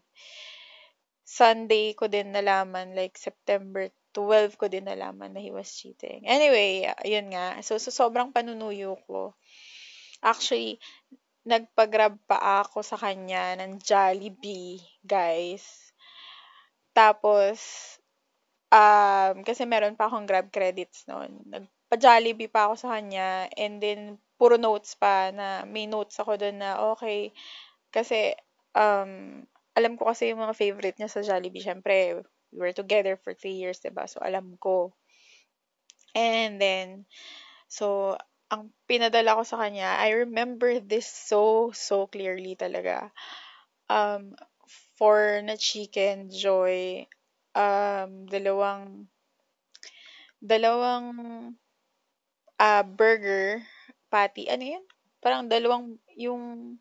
Sunday 1.28 1.92
ko 1.92 2.08
din 2.08 2.32
nalaman, 2.32 2.96
like 2.96 3.20
September 3.20 3.92
12 4.16 4.56
ko 4.56 4.72
din 4.72 4.88
nalaman 4.88 5.36
na 5.36 5.44
he 5.44 5.52
was 5.52 5.68
cheating. 5.76 6.24
Anyway, 6.24 6.88
yun 7.04 7.28
nga. 7.36 7.60
So, 7.60 7.76
so 7.76 7.92
sobrang 7.92 8.32
panunuyo 8.32 8.96
ko. 9.04 9.36
Actually, 10.24 10.80
nagpa-grab 11.44 12.16
pa 12.24 12.64
ako 12.64 12.80
sa 12.80 12.96
kanya 12.96 13.60
ng 13.60 13.84
Jollibee, 13.84 14.80
guys. 15.04 15.92
Tapos, 16.96 17.60
um, 18.72 19.44
kasi 19.46 19.64
meron 19.64 19.96
pa 19.96 20.08
akong 20.10 20.28
Grab 20.28 20.52
credits 20.52 21.08
noon. 21.08 21.44
Nagpa-Jollibee 21.48 22.52
pa 22.52 22.68
ako 22.72 22.76
sa 22.88 23.00
kanya 23.00 23.48
and 23.56 23.80
then 23.84 24.20
puro 24.38 24.56
notes 24.56 24.94
pa 24.96 25.34
na 25.34 25.66
may 25.66 25.90
notes 25.90 26.18
ako 26.22 26.38
doon 26.38 26.62
na 26.62 26.78
okay 26.94 27.34
kasi 27.90 28.38
um 28.78 29.42
alam 29.78 29.94
ko 29.94 30.10
kasi 30.10 30.34
yung 30.34 30.42
mga 30.42 30.58
favorite 30.58 30.98
niya 30.98 31.06
sa 31.06 31.22
Jollibee. 31.22 31.62
Syempre, 31.62 32.26
we 32.50 32.58
were 32.58 32.74
together 32.74 33.14
for 33.22 33.38
three 33.38 33.62
years, 33.62 33.78
diba? 33.78 34.10
So, 34.10 34.18
alam 34.26 34.58
ko. 34.58 34.98
And 36.18 36.58
then, 36.58 37.06
so, 37.70 38.18
ang 38.50 38.74
pinadala 38.90 39.38
ko 39.38 39.46
sa 39.46 39.62
kanya, 39.62 40.02
I 40.02 40.26
remember 40.26 40.82
this 40.82 41.06
so, 41.06 41.70
so 41.78 42.10
clearly 42.10 42.58
talaga. 42.58 43.14
Um, 43.86 44.34
for 44.98 45.46
na 45.46 45.62
chicken 45.62 46.34
joy, 46.34 47.06
um, 47.54 48.26
dalawang, 48.26 49.06
dalawang, 50.42 51.06
uh, 52.58 52.82
burger 52.82 53.62
patty. 54.18 54.50
Ano 54.50 54.66
yun? 54.66 54.84
Parang 55.22 55.46
dalawang, 55.46 56.02
yung, 56.18 56.74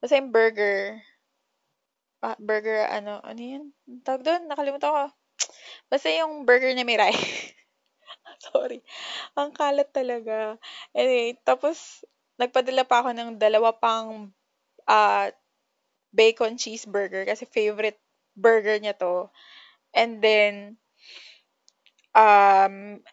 basta 0.00 0.16
yung 0.16 0.32
burger, 0.32 1.04
ah, 2.24 2.36
burger, 2.40 2.88
ano, 2.88 3.20
ano 3.20 3.40
yun? 3.44 3.64
Tawag 4.00 4.24
doon? 4.24 4.48
Nakalimutan 4.48 4.88
ko. 4.88 5.04
Basta 5.92 6.08
yung 6.08 6.48
burger 6.48 6.72
na 6.72 6.88
may 6.88 6.96
rice. 6.96 7.52
Sorry. 8.48 8.80
Ang 9.36 9.52
kalat 9.52 9.92
talaga. 9.92 10.56
Anyway, 10.96 11.36
tapos, 11.44 12.00
nagpadala 12.40 12.88
pa 12.88 13.04
ako 13.04 13.12
ng 13.12 13.30
dalawa 13.36 13.76
pang 13.76 14.32
uh, 14.88 15.26
bacon 16.10 16.56
cheeseburger 16.56 17.28
kasi 17.28 17.44
favorite 17.44 18.00
burger 18.32 18.80
niya 18.80 18.96
to. 18.96 19.28
And 19.92 20.18
then, 20.24 20.80
um, 22.16 23.04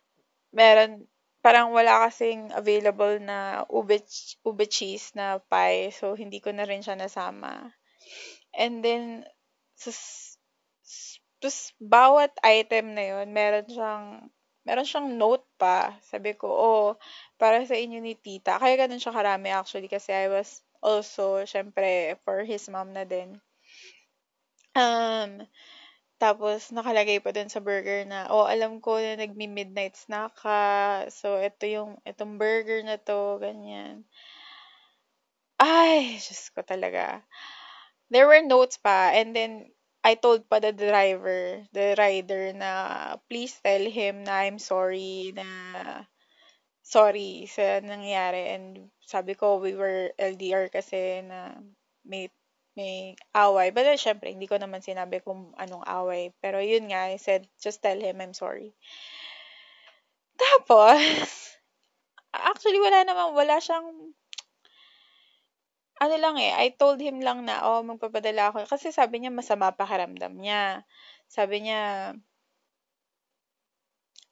meron, 0.56 1.11
parang 1.42 1.74
wala 1.74 2.06
kasing 2.08 2.54
available 2.54 3.18
na 3.18 3.66
ube, 3.70 4.02
ube 4.46 4.66
cheese 4.70 5.14
na 5.18 5.42
pie. 5.42 5.90
So, 5.90 6.14
hindi 6.14 6.38
ko 6.38 6.54
na 6.54 6.66
rin 6.70 6.86
siya 6.86 6.94
nasama. 6.94 7.74
And 8.54 8.86
then, 8.86 9.26
tapos, 11.42 11.74
bawat 11.82 12.38
item 12.46 12.94
na 12.94 13.04
yun, 13.18 13.34
meron 13.34 13.66
siyang, 13.66 14.06
meron 14.62 14.86
siyang 14.86 15.18
note 15.18 15.50
pa. 15.58 15.98
Sabi 16.06 16.38
ko, 16.38 16.48
oh, 16.48 16.88
para 17.42 17.66
sa 17.66 17.74
inyo 17.74 17.98
ni 17.98 18.14
tita. 18.14 18.62
Kaya 18.62 18.78
ganun 18.78 19.02
siya 19.02 19.10
karami 19.10 19.50
actually 19.50 19.90
kasi 19.90 20.14
I 20.14 20.30
was 20.30 20.62
also, 20.86 21.42
syempre, 21.50 22.22
for 22.22 22.46
his 22.46 22.70
mom 22.70 22.94
na 22.94 23.10
din. 23.10 23.42
Um, 24.78 25.44
tapos, 26.22 26.70
nakalagay 26.70 27.18
pa 27.18 27.34
dun 27.34 27.50
sa 27.50 27.66
burger 27.66 28.06
na, 28.06 28.30
oh, 28.30 28.46
alam 28.46 28.78
ko 28.78 29.02
na 29.02 29.18
nagmi-midnight 29.18 29.98
snack 29.98 30.38
ka. 30.38 30.62
So, 31.10 31.42
ito 31.42 31.66
yung, 31.66 31.98
itong 32.06 32.38
burger 32.38 32.86
na 32.86 33.02
to, 33.02 33.42
ganyan. 33.42 34.06
Ay, 35.58 36.22
Diyos 36.22 36.54
ko 36.54 36.62
talaga 36.62 37.26
there 38.12 38.28
were 38.28 38.44
notes 38.44 38.76
pa 38.76 39.16
and 39.16 39.34
then 39.34 39.72
I 40.04 40.20
told 40.20 40.46
pa 40.52 40.60
the 40.60 40.76
driver, 40.76 41.64
the 41.72 41.96
rider 41.96 42.52
na 42.52 43.16
please 43.32 43.56
tell 43.64 43.82
him 43.88 44.28
na 44.28 44.46
I'm 44.46 44.60
sorry 44.60 45.32
na 45.32 45.48
sorry 46.84 47.48
sa 47.48 47.80
nangyari 47.80 48.52
and 48.52 48.92
sabi 49.00 49.34
ko 49.40 49.64
we 49.64 49.74
were 49.74 50.12
LDR 50.20 50.68
kasi 50.68 51.24
na 51.24 51.56
may 52.04 52.28
may 52.76 53.16
away. 53.36 53.72
But 53.76 53.84
then, 53.84 54.00
syempre, 54.00 54.32
hindi 54.32 54.48
ko 54.48 54.56
naman 54.60 54.84
sinabi 54.84 55.20
kung 55.24 55.52
anong 55.60 55.84
away. 55.88 56.32
Pero 56.40 56.60
yun 56.64 56.88
nga, 56.92 57.12
I 57.12 57.18
said, 57.20 57.48
just 57.60 57.84
tell 57.84 58.00
him 58.00 58.20
I'm 58.22 58.36
sorry. 58.36 58.72
Tapos, 60.40 61.00
actually, 62.34 62.80
wala 62.80 63.04
naman, 63.04 63.36
wala 63.36 63.60
siyang 63.60 64.16
ano 66.02 66.16
lang 66.18 66.36
eh, 66.42 66.50
I 66.58 66.74
told 66.74 66.98
him 66.98 67.22
lang 67.22 67.46
na, 67.46 67.62
oh, 67.62 67.86
magpapadala 67.86 68.50
ako. 68.50 68.66
Kasi 68.66 68.90
sabi 68.90 69.22
niya, 69.22 69.30
masama 69.30 69.70
pakiramdam 69.70 70.34
niya. 70.34 70.82
Sabi 71.30 71.70
niya, 71.70 72.16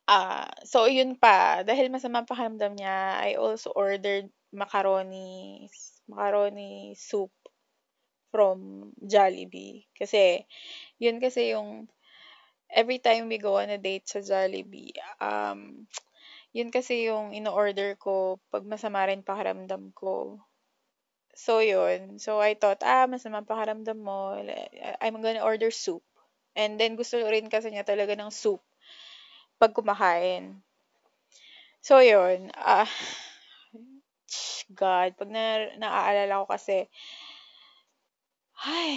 ah, 0.10 0.50
so 0.66 0.90
yun 0.90 1.14
pa, 1.22 1.62
dahil 1.62 1.94
masama 1.94 2.26
pakiramdam 2.26 2.74
niya, 2.74 3.22
I 3.22 3.38
also 3.38 3.70
ordered 3.78 4.34
macaroni, 4.50 5.70
macaroni 6.10 6.98
soup 6.98 7.30
from 8.34 8.92
Jollibee. 9.02 9.86
Kasi, 9.98 10.46
yun 11.02 11.20
kasi 11.24 11.54
yung, 11.56 11.88
every 12.72 13.00
time 13.02 13.30
we 13.30 13.38
go 13.42 13.58
on 13.62 13.70
a 13.74 13.80
date 13.82 14.08
sa 14.10 14.22
Jollibee, 14.24 14.94
um, 15.22 15.86
yun 16.56 16.70
kasi 16.74 17.08
yung 17.10 17.34
in-order 17.36 17.96
ko 18.00 18.40
pag 18.54 18.66
masama 18.68 19.06
rin 19.10 19.22
pakiramdam 19.26 19.92
ko. 19.98 20.40
So, 21.36 21.60
yun. 21.64 22.20
So, 22.20 22.40
I 22.44 22.56
thought, 22.60 22.84
ah, 22.86 23.08
masama 23.10 23.42
pakiramdam 23.46 24.00
mo. 24.00 24.38
I'm 25.02 25.22
gonna 25.24 25.44
order 25.46 25.72
soup. 25.72 26.04
And 26.58 26.78
then, 26.82 26.98
gusto 27.00 27.20
rin 27.24 27.48
kasi 27.50 27.72
niya 27.74 27.88
talaga 27.88 28.14
ng 28.20 28.32
soup 28.34 28.62
pag 29.60 29.76
kumakain. 29.76 30.64
So, 31.84 32.00
yun. 32.04 32.52
Ah, 32.60 32.88
God, 34.76 35.16
pag 35.18 35.30
na, 35.32 35.72
naaalala 35.80 36.44
ko 36.44 36.46
kasi, 36.52 36.88
hi. 38.66 38.92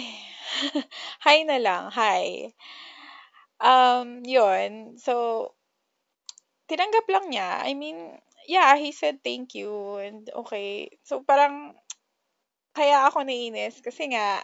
hi 1.25 1.37
na 1.47 1.57
lang, 1.57 1.89
hi. 1.91 2.53
Um, 3.59 4.21
yun. 4.25 4.97
So, 4.99 5.55
tinanggap 6.67 7.05
lang 7.07 7.25
niya. 7.31 7.49
I 7.63 7.73
mean, 7.73 8.19
yeah, 8.47 8.75
he 8.75 8.91
said 8.91 9.23
thank 9.23 9.55
you 9.55 9.97
and 10.03 10.29
okay. 10.43 10.89
So, 11.07 11.23
parang, 11.23 11.75
kaya 12.77 12.97
ako 13.09 13.25
nainis 13.25 13.81
kasi 13.85 14.03
nga, 14.13 14.41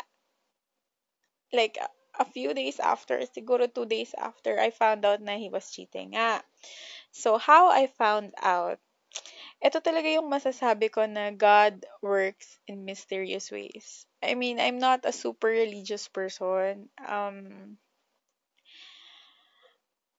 like, 1.53 1.77
a 2.19 2.25
few 2.25 2.53
days 2.53 2.79
after, 2.79 3.19
siguro 3.25 3.71
two 3.73 3.85
days 3.85 4.13
after, 4.17 4.59
I 4.59 4.69
found 4.71 5.05
out 5.05 5.21
na 5.21 5.37
he 5.37 5.49
was 5.49 5.69
cheating 5.71 6.11
nga. 6.17 6.41
So, 7.11 7.37
how 7.37 7.69
I 7.69 7.87
found 7.87 8.33
out, 8.41 8.79
ito 9.59 9.77
talaga 9.83 10.07
yung 10.07 10.31
masasabi 10.31 10.87
ko 10.91 11.03
na 11.05 11.31
God 11.35 11.83
works 12.01 12.59
in 12.67 12.87
mysterious 12.87 13.51
ways. 13.51 14.07
I 14.23 14.35
mean, 14.35 14.59
I'm 14.59 14.79
not 14.79 15.03
a 15.03 15.11
super 15.15 15.47
religious 15.51 16.07
person. 16.07 16.89
Um, 17.03 17.75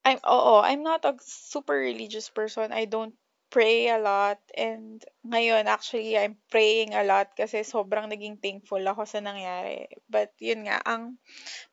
I'm, 0.05 0.19
oo, 0.25 0.61
I'm 0.61 0.81
not 0.83 1.05
a 1.05 1.13
super 1.21 1.77
religious 1.77 2.29
person. 2.29 2.71
I 2.73 2.85
don't 2.85 3.13
pray 3.53 3.89
a 3.89 3.99
lot. 3.99 4.39
And 4.57 5.03
ngayon, 5.25 5.65
actually, 5.69 6.17
I'm 6.17 6.37
praying 6.49 6.93
a 6.93 7.03
lot 7.05 7.33
kasi 7.37 7.61
sobrang 7.61 8.09
naging 8.09 8.41
thankful 8.41 8.81
ako 8.81 9.05
sa 9.05 9.21
nangyari. 9.21 9.85
But, 10.09 10.33
yun 10.41 10.65
nga, 10.65 10.81
ang 10.85 11.17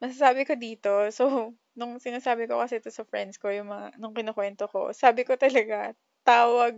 masasabi 0.02 0.44
ko 0.44 0.54
dito, 0.58 0.92
so, 1.18 1.54
nung 1.78 2.00
sinasabi 2.02 2.48
ko 2.50 2.60
kasi 2.60 2.80
ito 2.82 2.90
sa 2.92 3.06
friends 3.08 3.38
ko, 3.40 3.48
yung 3.52 3.70
mga, 3.72 3.96
nung 4.00 4.12
kinukwento 4.16 4.68
ko, 4.68 4.92
sabi 4.92 5.24
ko 5.24 5.36
talaga, 5.40 5.94
tawag, 6.26 6.76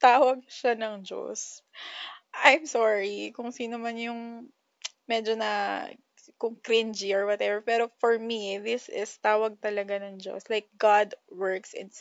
tawag 0.00 0.42
siya 0.48 0.74
ng 0.78 1.04
Diyos. 1.04 1.62
I'm 2.34 2.66
sorry 2.66 3.30
kung 3.30 3.54
sino 3.54 3.78
man 3.78 3.94
yung 3.98 4.50
medyo 5.06 5.38
na 5.38 5.86
kung 6.40 6.56
cringy 6.60 7.12
or 7.12 7.26
whatever. 7.26 7.60
Pero 7.60 7.92
for 8.00 8.18
me, 8.18 8.58
this 8.58 8.88
is 8.88 9.18
tawag 9.20 9.60
talaga 9.60 10.00
ng 10.00 10.18
Diyos. 10.18 10.48
Like, 10.48 10.68
God 10.76 11.14
works 11.28 11.76
in 11.76 11.92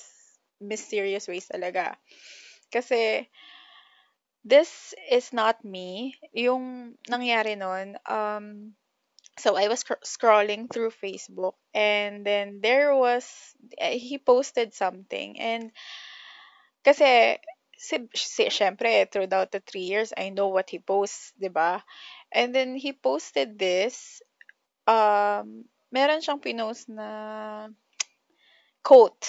mysterious 0.63 1.27
ways 1.27 1.47
talaga. 1.51 1.99
Kasi, 2.71 3.27
this 4.43 4.93
is 5.11 5.31
not 5.31 5.63
me. 5.63 6.15
Yung 6.31 6.95
nangyari 7.07 7.55
nun, 7.59 7.99
um, 8.07 8.75
so 9.39 9.55
I 9.55 9.67
was 9.67 9.81
sc- 9.81 10.03
scrolling 10.05 10.71
through 10.71 10.91
Facebook 10.91 11.55
and 11.73 12.25
then 12.25 12.59
there 12.61 12.95
was, 12.95 13.25
he 13.79 14.19
posted 14.19 14.73
something 14.73 15.39
and 15.39 15.71
kasi, 16.83 17.39
si, 17.83 18.07
si, 18.15 18.47
syempre, 18.47 19.03
throughout 19.11 19.51
the 19.51 19.59
three 19.59 19.83
years, 19.83 20.15
I 20.15 20.31
know 20.31 20.47
what 20.47 20.71
he 20.71 20.79
posts, 20.79 21.35
di 21.35 21.51
ba? 21.51 21.83
And 22.31 22.55
then, 22.55 22.79
he 22.79 22.95
posted 22.95 23.59
this, 23.59 24.23
um, 24.87 25.67
meron 25.91 26.23
siyang 26.23 26.39
pinost 26.39 26.87
na 26.87 27.67
quote. 28.79 29.27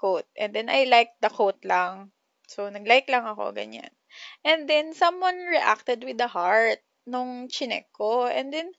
Quote. 0.00 0.26
And 0.32 0.56
then, 0.56 0.72
I 0.72 0.88
liked 0.88 1.20
the 1.20 1.28
quote 1.28 1.60
lang. 1.68 2.16
So, 2.48 2.72
nag-like 2.72 3.12
lang 3.12 3.28
ako, 3.28 3.52
ganyan. 3.52 3.92
And 4.40 4.64
then, 4.64 4.96
someone 4.96 5.36
reacted 5.36 6.00
with 6.00 6.16
the 6.16 6.32
heart 6.32 6.80
nung 7.04 7.52
chinek 7.52 7.92
ko. 7.92 8.24
And 8.24 8.48
then, 8.48 8.72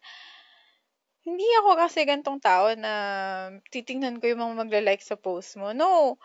hindi 1.22 1.46
ako 1.62 1.78
kasi 1.78 2.10
gantong 2.10 2.42
tao 2.42 2.74
na 2.74 2.94
titingnan 3.70 4.18
ko 4.18 4.34
yung 4.34 4.42
mga 4.42 4.58
magla-like 4.66 5.06
sa 5.06 5.14
post 5.14 5.54
mo. 5.62 5.70
No. 5.70 6.18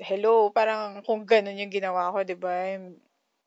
Hello, 0.00 0.48
parang 0.48 1.04
kung 1.04 1.28
ganun 1.28 1.60
yung 1.60 1.68
ginawa 1.68 2.08
ko, 2.08 2.24
di 2.24 2.32
ba? 2.32 2.72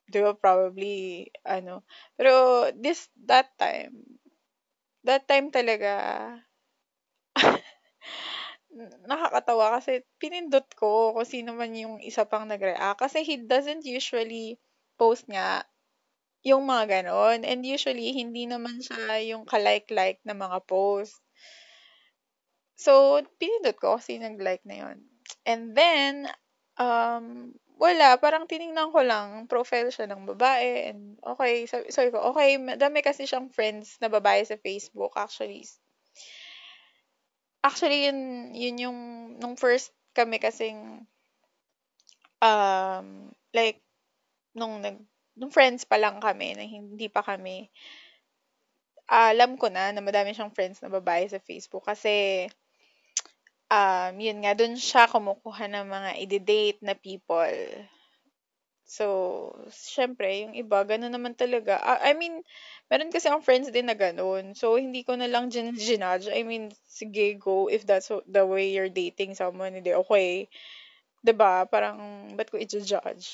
Di 0.05 0.19
ba, 0.21 0.37
probably, 0.37 1.25
ano. 1.41 1.81
Pero, 2.13 2.69
this, 2.77 3.09
that 3.25 3.49
time, 3.57 4.21
that 5.01 5.25
time 5.25 5.49
talaga, 5.49 5.93
nakakatawa 9.09 9.81
kasi 9.81 10.05
pinindot 10.21 10.69
ko 10.77 11.17
kung 11.17 11.25
sino 11.25 11.57
man 11.57 11.73
yung 11.73 11.97
isa 12.05 12.29
pang 12.29 12.45
nag-react. 12.45 13.01
Kasi 13.01 13.25
he 13.25 13.41
doesn't 13.41 13.81
usually 13.81 14.61
post 15.01 15.25
nga 15.25 15.65
yung 16.45 16.69
mga 16.69 17.01
ganon. 17.01 17.41
And 17.41 17.65
usually, 17.65 18.13
hindi 18.13 18.45
naman 18.45 18.77
siya 18.85 19.25
yung 19.33 19.49
kalike-like 19.49 20.21
na 20.21 20.37
mga 20.37 20.61
post. 20.69 21.17
So, 22.77 23.17
pinindot 23.41 23.81
ko 23.81 23.97
kasi 23.97 24.21
nag-like 24.21 24.61
na 24.69 24.77
yon 24.85 25.14
And 25.45 25.77
then, 25.77 26.25
um, 26.81 27.53
wala, 27.77 28.17
parang 28.17 28.49
tiningnan 28.49 28.89
ko 28.89 29.05
lang, 29.05 29.45
profile 29.45 29.93
siya 29.93 30.10
ng 30.10 30.25
babae, 30.34 30.89
and 30.89 31.19
okay, 31.21 31.69
sabi, 31.69 31.91
sabi 31.91 32.10
ko, 32.10 32.34
okay, 32.34 32.58
dami 32.79 33.05
kasi 33.05 33.29
siyang 33.29 33.51
friends 33.51 33.99
na 34.01 34.10
babae 34.10 34.41
sa 34.41 34.58
Facebook, 34.58 35.13
actually. 35.19 35.67
Actually, 37.62 38.10
yun, 38.10 38.19
yun 38.55 38.75
yung, 38.79 38.99
nung 39.38 39.55
first 39.60 39.93
kami 40.15 40.39
kasing, 40.39 41.05
um, 42.41 43.08
like, 43.53 43.84
nung 44.55 44.79
nag, 44.81 44.97
nung 45.36 45.51
friends 45.51 45.84
pa 45.84 45.99
lang 45.99 46.23
kami, 46.23 46.55
na 46.55 46.63
hindi 46.63 47.12
pa 47.12 47.21
kami, 47.21 47.67
alam 49.05 49.60
ko 49.62 49.69
na 49.69 49.93
na 49.93 50.01
madami 50.01 50.34
siyang 50.34 50.49
friends 50.49 50.81
na 50.81 50.89
babae 50.89 51.29
sa 51.29 51.38
Facebook 51.38 51.86
kasi 51.86 52.47
um, 53.75 54.13
yun 54.17 54.39
nga, 54.43 54.53
dun 54.55 54.79
siya 54.79 55.11
kumukuha 55.11 55.67
ng 55.67 55.85
mga 55.91 56.11
i-date 56.23 56.79
na 56.79 56.95
people. 56.95 57.59
So, 58.85 59.05
syempre, 59.73 60.45
yung 60.45 60.53
iba, 60.53 60.85
ganun 60.85 61.09
naman 61.09 61.33
talaga. 61.33 61.81
I, 61.81 62.11
I 62.11 62.19
mean, 62.19 62.45
meron 62.88 63.09
kasi 63.09 63.27
ang 63.27 63.41
friends 63.41 63.73
din 63.73 63.89
na 63.89 63.97
ganun. 63.97 64.53
So, 64.53 64.77
hindi 64.77 65.01
ko 65.01 65.17
na 65.17 65.25
lang 65.25 65.49
ginudge. 65.49 66.29
I 66.29 66.45
mean, 66.45 66.69
sige, 66.85 67.33
go. 67.41 67.65
If 67.65 67.83
that's 67.89 68.13
the 68.29 68.45
way 68.45 68.69
you're 68.71 68.93
dating 68.93 69.33
someone, 69.33 69.73
hindi, 69.73 69.91
okay. 70.05 70.47
ba 71.25 71.25
diba? 71.25 71.53
Parang, 71.65 71.97
ba't 72.38 72.53
ko 72.53 72.61
i-judge? 72.61 73.27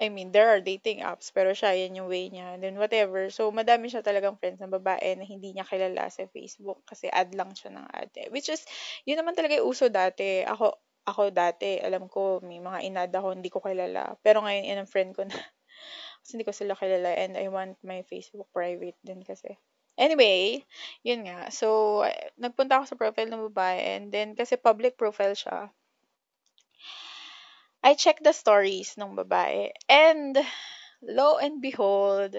I 0.00 0.08
mean, 0.08 0.32
there 0.32 0.48
are 0.48 0.60
dating 0.62 1.04
apps, 1.04 1.28
pero 1.34 1.52
siya, 1.52 1.76
yan 1.76 2.00
yung 2.00 2.08
way 2.08 2.32
niya. 2.32 2.56
And 2.56 2.62
then, 2.64 2.76
whatever. 2.80 3.28
So, 3.28 3.52
madami 3.52 3.92
siya 3.92 4.00
talagang 4.00 4.40
friends 4.40 4.62
ng 4.62 4.72
babae 4.72 5.18
na 5.18 5.24
hindi 5.26 5.52
niya 5.52 5.68
kilala 5.68 6.08
sa 6.08 6.24
Facebook 6.30 6.80
kasi 6.88 7.12
add 7.12 7.36
lang 7.36 7.52
siya 7.52 7.76
ng 7.76 7.86
add. 7.92 8.12
Which 8.32 8.48
is, 8.48 8.64
yun 9.04 9.20
naman 9.20 9.36
talaga 9.36 9.60
yung 9.60 9.68
uso 9.68 9.92
dati. 9.92 10.46
Ako, 10.48 10.72
ako 11.04 11.22
dati, 11.34 11.76
alam 11.82 12.06
ko, 12.08 12.40
may 12.40 12.62
mga 12.62 12.78
inad 12.88 13.12
ako, 13.12 13.36
hindi 13.36 13.50
ko 13.52 13.58
kilala. 13.60 14.16
Pero 14.24 14.40
ngayon, 14.46 14.64
yan 14.70 14.80
ang 14.86 14.90
friend 14.90 15.12
ko 15.12 15.26
na. 15.28 15.34
kasi 16.22 16.38
hindi 16.38 16.46
ko 16.48 16.54
sila 16.54 16.78
kilala 16.78 17.10
and 17.18 17.34
I 17.36 17.50
want 17.50 17.76
my 17.82 18.06
Facebook 18.06 18.48
private 18.54 18.96
din 19.02 19.20
kasi. 19.26 19.58
Anyway, 20.00 20.64
yun 21.04 21.28
nga. 21.28 21.52
So, 21.52 22.00
nagpunta 22.40 22.80
ako 22.80 22.84
sa 22.88 22.98
profile 22.98 23.28
ng 23.28 23.44
babae 23.52 23.78
and 23.98 24.04
then 24.08 24.32
kasi 24.32 24.56
public 24.56 24.96
profile 24.96 25.36
siya. 25.36 25.68
I 27.82 27.98
checked 27.98 28.22
the 28.22 28.30
stories 28.30 28.94
ng 28.94 29.18
babae. 29.18 29.74
And, 29.90 30.38
lo 31.02 31.42
and 31.42 31.58
behold, 31.58 32.38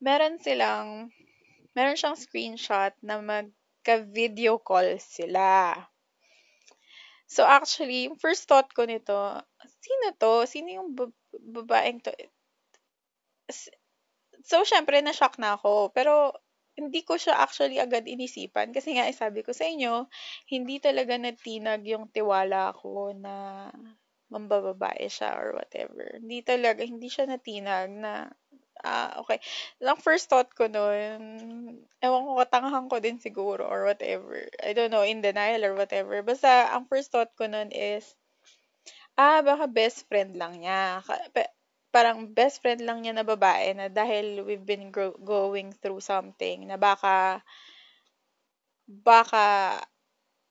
meron 0.00 0.40
silang, 0.40 1.12
meron 1.76 2.00
siyang 2.00 2.16
screenshot 2.16 2.96
na 3.04 3.20
magka-video 3.20 4.56
call 4.56 4.96
sila. 4.96 5.76
So, 7.28 7.44
actually, 7.44 8.10
first 8.18 8.48
thought 8.48 8.72
ko 8.72 8.88
nito, 8.88 9.44
sino 9.84 10.06
to? 10.18 10.48
Sino 10.48 10.68
yung 10.82 10.96
babaeng 11.30 12.00
to? 12.02 12.10
So, 14.42 14.64
syempre, 14.64 14.98
na-shock 15.04 15.36
na 15.36 15.60
ako. 15.60 15.92
Pero, 15.92 16.34
hindi 16.74 17.04
ko 17.04 17.20
siya 17.20 17.36
actually 17.36 17.76
agad 17.76 18.08
inisipan. 18.08 18.72
Kasi 18.72 18.96
nga, 18.96 19.04
sabi 19.12 19.44
ko 19.44 19.52
sa 19.52 19.68
inyo, 19.68 20.08
hindi 20.48 20.80
talaga 20.80 21.20
natinag 21.20 21.84
yung 21.84 22.08
tiwala 22.08 22.72
ko 22.72 23.12
na 23.12 23.68
mambababae 24.30 25.06
siya 25.10 25.34
or 25.36 25.58
whatever. 25.58 26.18
Hindi 26.18 26.40
talaga, 26.46 26.82
hindi 26.86 27.10
siya 27.10 27.26
natinag 27.26 27.90
na, 27.90 28.30
ah, 28.86 29.18
okay. 29.22 29.42
Ang 29.82 30.00
first 30.00 30.30
thought 30.30 30.50
ko 30.54 30.70
noon, 30.70 31.20
ewan 32.00 32.22
ko, 32.26 32.32
katangahan 32.40 32.86
ko 32.86 32.96
din 33.02 33.18
siguro 33.18 33.66
or 33.66 33.84
whatever. 33.90 34.46
I 34.62 34.72
don't 34.72 34.94
know, 34.94 35.04
in 35.04 35.20
denial 35.20 35.66
or 35.66 35.74
whatever. 35.74 36.22
Basta, 36.22 36.70
ang 36.72 36.86
first 36.86 37.10
thought 37.10 37.34
ko 37.34 37.50
noon 37.50 37.74
is, 37.74 38.14
ah, 39.18 39.40
baka 39.42 39.66
best 39.70 40.06
friend 40.08 40.34
lang 40.38 40.62
niya. 40.62 41.02
Parang 41.90 42.30
best 42.30 42.62
friend 42.62 42.80
lang 42.86 43.02
niya 43.02 43.14
na 43.18 43.26
babae 43.26 43.74
na 43.74 43.90
dahil 43.90 44.46
we've 44.46 44.62
been 44.64 44.94
go- 44.94 45.18
going 45.18 45.74
through 45.74 45.98
something 46.00 46.70
na 46.70 46.78
baka, 46.78 47.42
baka 48.86 49.46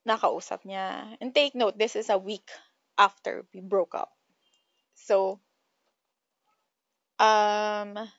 nakausap 0.07 0.63
niya. 0.67 1.15
And 1.21 1.31
take 1.35 1.55
note, 1.55 1.77
this 1.79 1.95
is 1.95 2.09
a 2.11 2.19
week 2.19 2.47
after 2.99 3.47
we 3.55 3.61
broke 3.63 3.95
up. 3.95 4.11
So, 4.95 5.39
um, 7.19 8.09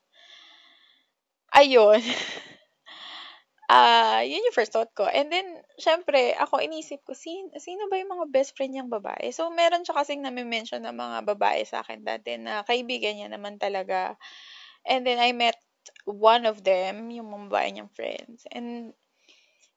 ayun. 1.55 2.03
Ah, 3.71 4.19
uh, 4.19 4.23
yun 4.27 4.43
yung 4.43 4.57
first 4.57 4.75
thought 4.75 4.91
ko. 4.99 5.07
And 5.07 5.31
then, 5.31 5.47
syempre, 5.79 6.35
ako 6.35 6.59
inisip 6.59 7.07
ko, 7.07 7.15
sino, 7.15 7.55
sino 7.63 7.87
ba 7.87 8.03
yung 8.03 8.11
mga 8.11 8.27
best 8.35 8.59
friend 8.59 8.75
niyang 8.75 8.91
babae? 8.91 9.31
So, 9.31 9.47
meron 9.55 9.87
siya 9.87 9.95
kasing 9.95 10.27
nami-mention 10.27 10.83
na 10.83 10.91
mga 10.91 11.23
babae 11.23 11.63
sa 11.63 11.79
akin 11.87 12.03
dati 12.03 12.35
na 12.35 12.67
kaibigan 12.67 13.15
niya 13.15 13.31
naman 13.31 13.63
talaga. 13.63 14.19
And 14.83 15.07
then, 15.07 15.23
I 15.23 15.31
met 15.37 15.55
one 16.03 16.51
of 16.51 16.67
them, 16.67 17.15
yung 17.15 17.31
mga 17.31 17.47
babae 17.47 17.69
niyang 17.79 17.95
friends. 17.95 18.43
And, 18.51 18.91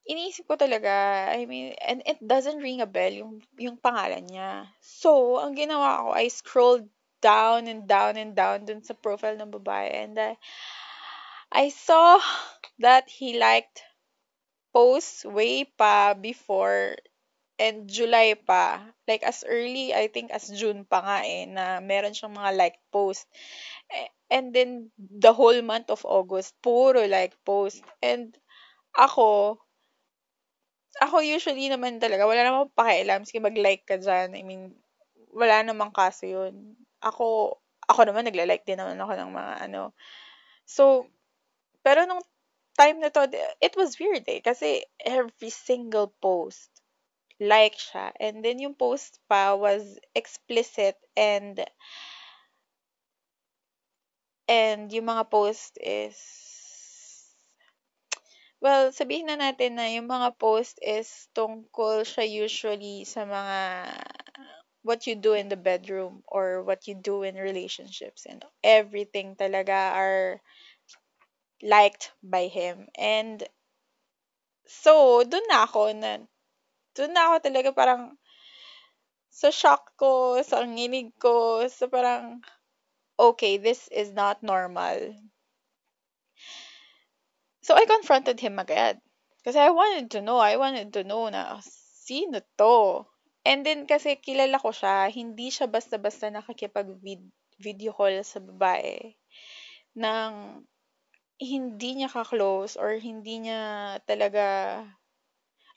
iniisip 0.04 0.48
ko 0.48 0.56
talaga, 0.60 1.28
I 1.32 1.48
mean, 1.48 1.76
and 1.80 2.04
it 2.06 2.20
doesn't 2.20 2.60
ring 2.60 2.84
a 2.84 2.90
bell 2.90 3.12
yung, 3.12 3.34
yung 3.56 3.78
pangalan 3.80 4.28
niya. 4.28 4.68
So, 4.84 5.40
ang 5.40 5.56
ginawa 5.56 6.04
ko, 6.04 6.08
I 6.12 6.28
scrolled 6.28 6.88
down 7.24 7.72
and 7.72 7.88
down 7.88 8.20
and 8.20 8.36
down 8.36 8.68
dun 8.68 8.84
sa 8.84 8.92
profile 9.00 9.40
ng 9.40 9.48
babae 9.56 9.96
and 9.96 10.20
I, 10.20 10.36
I 11.56 11.72
saw 11.72 12.20
that 12.84 13.08
he 13.08 13.40
liked 13.40 13.80
posts 14.76 15.24
way 15.24 15.64
pa 15.64 16.18
before 16.20 17.00
and 17.56 17.88
July 17.88 18.36
pa. 18.36 18.84
Like 19.08 19.24
as 19.24 19.48
early, 19.48 19.96
I 19.96 20.12
think 20.12 20.36
as 20.36 20.52
June 20.52 20.84
pa 20.84 21.00
nga 21.00 21.18
eh, 21.24 21.48
na 21.48 21.80
meron 21.80 22.12
siyang 22.12 22.36
mga 22.36 22.52
like 22.60 22.78
post. 22.92 23.24
And 24.28 24.52
then 24.52 24.92
the 24.98 25.32
whole 25.32 25.62
month 25.62 25.94
of 25.94 26.04
August, 26.04 26.58
puro 26.60 27.08
like 27.08 27.38
post. 27.46 27.86
And 28.04 28.36
ako, 28.98 29.63
ako 31.02 31.24
usually 31.26 31.70
naman 31.72 31.98
talaga, 31.98 32.28
wala 32.28 32.44
namang 32.46 32.70
pakialam. 32.78 33.26
Sige, 33.26 33.42
mag-like 33.42 33.86
ka 33.88 33.98
dyan. 33.98 34.38
I 34.38 34.44
mean, 34.46 34.74
wala 35.34 35.66
namang 35.66 35.94
kaso 35.96 36.28
yun. 36.30 36.78
Ako, 37.02 37.58
ako 37.90 38.02
naman, 38.06 38.28
nagla-like 38.30 38.66
din 38.68 38.78
naman 38.78 39.00
ako 39.02 39.14
ng 39.18 39.32
mga 39.34 39.54
ano. 39.70 39.94
So, 40.66 41.08
pero 41.84 42.06
nung 42.06 42.24
time 42.78 43.02
na 43.02 43.10
to, 43.14 43.28
it 43.62 43.74
was 43.78 43.98
weird 44.00 44.26
eh. 44.30 44.42
Kasi 44.42 44.86
every 45.02 45.50
single 45.52 46.14
post, 46.22 46.70
like 47.40 47.76
siya. 47.78 48.14
And 48.22 48.46
then 48.46 48.60
yung 48.62 48.76
post 48.78 49.20
pa 49.30 49.54
was 49.58 50.00
explicit 50.16 50.98
and 51.18 51.62
and 54.48 54.92
yung 54.92 55.08
mga 55.10 55.30
post 55.30 55.78
is 55.82 56.18
well, 58.64 58.96
sabihin 58.96 59.28
na 59.28 59.36
natin 59.36 59.76
na 59.76 59.92
yung 59.92 60.08
mga 60.08 60.40
post 60.40 60.80
is 60.80 61.28
tungkol 61.36 62.08
siya 62.08 62.24
usually 62.24 63.04
sa 63.04 63.28
mga 63.28 63.60
what 64.88 65.04
you 65.04 65.20
do 65.20 65.36
in 65.36 65.52
the 65.52 65.60
bedroom 65.60 66.24
or 66.32 66.64
what 66.64 66.88
you 66.88 66.96
do 66.96 67.28
in 67.28 67.36
relationships 67.36 68.24
and 68.24 68.48
everything 68.64 69.36
talaga 69.36 69.92
are 69.92 70.40
liked 71.60 72.16
by 72.24 72.48
him. 72.48 72.88
And 72.96 73.44
so, 74.68 75.24
dun 75.28 75.44
na 75.52 75.68
ako 75.68 75.92
na 75.92 76.24
dun 76.96 77.12
na 77.12 77.36
ako 77.36 77.36
talaga 77.44 77.70
parang 77.76 78.16
sa 79.28 79.52
shock 79.52 79.92
ko, 80.00 80.40
sa 80.40 80.64
nginig 80.64 81.12
ko, 81.20 81.68
sa 81.68 81.92
parang 81.92 82.40
okay, 83.20 83.60
this 83.60 83.92
is 83.92 84.16
not 84.16 84.40
normal. 84.44 85.16
So 87.64 87.80
I 87.80 87.88
confronted 87.88 88.44
him 88.44 88.60
agad. 88.60 89.00
Kasi 89.44 89.60
I 89.60 89.72
wanted 89.72 90.12
to 90.16 90.20
know, 90.20 90.40
I 90.40 90.60
wanted 90.60 90.92
to 91.00 91.08
know 91.08 91.28
na 91.32 91.60
sino 91.64 92.44
to. 92.60 93.08
And 93.44 93.64
then 93.64 93.88
kasi 93.88 94.20
kilala 94.20 94.60
ko 94.60 94.72
siya, 94.72 95.12
hindi 95.12 95.52
siya 95.52 95.68
basta-basta 95.68 96.32
nakikipag-video 96.32 97.92
call 97.96 98.24
sa 98.24 98.40
babae 98.40 99.16
nang 99.94 100.66
hindi 101.38 101.90
niya 102.02 102.10
ka-close 102.10 102.80
or 102.80 102.98
hindi 102.98 103.46
niya 103.46 104.00
talaga 104.08 104.80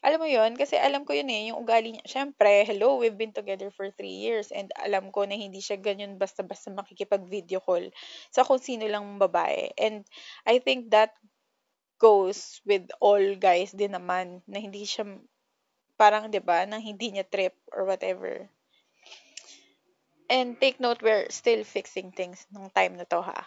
alam 0.04 0.22
mo 0.22 0.28
yon 0.30 0.54
kasi 0.54 0.78
alam 0.78 1.02
ko 1.02 1.18
yun 1.18 1.26
eh, 1.26 1.50
yung 1.50 1.66
ugali 1.66 1.96
niya. 1.96 2.04
Siyempre, 2.06 2.62
hello, 2.62 3.02
we've 3.02 3.18
been 3.18 3.34
together 3.34 3.74
for 3.74 3.90
three 3.90 4.22
years 4.22 4.54
and 4.54 4.70
alam 4.78 5.10
ko 5.10 5.26
na 5.26 5.34
hindi 5.34 5.58
siya 5.58 5.82
ganyan 5.82 6.14
basta-basta 6.14 6.70
makikipag-video 6.70 7.58
call 7.58 7.90
sa 8.30 8.46
kung 8.46 8.62
sino 8.62 8.86
lang 8.86 9.18
babae. 9.18 9.74
And 9.74 10.06
I 10.46 10.62
think 10.62 10.94
that 10.94 11.10
goes 11.96 12.60
with 12.68 12.88
all 13.00 13.22
guys 13.36 13.72
din 13.72 13.96
naman 13.96 14.44
na 14.44 14.60
hindi 14.60 14.84
siya 14.84 15.06
parang 15.96 16.28
'di 16.28 16.44
ba 16.44 16.68
nang 16.68 16.84
hindi 16.84 17.12
niya 17.12 17.24
trip 17.24 17.56
or 17.72 17.88
whatever. 17.88 18.48
And 20.26 20.58
take 20.58 20.82
note 20.82 21.00
we're 21.00 21.30
still 21.30 21.62
fixing 21.62 22.10
things 22.12 22.44
nung 22.50 22.68
time 22.74 22.98
na 22.98 23.06
to 23.08 23.22
ha. 23.22 23.46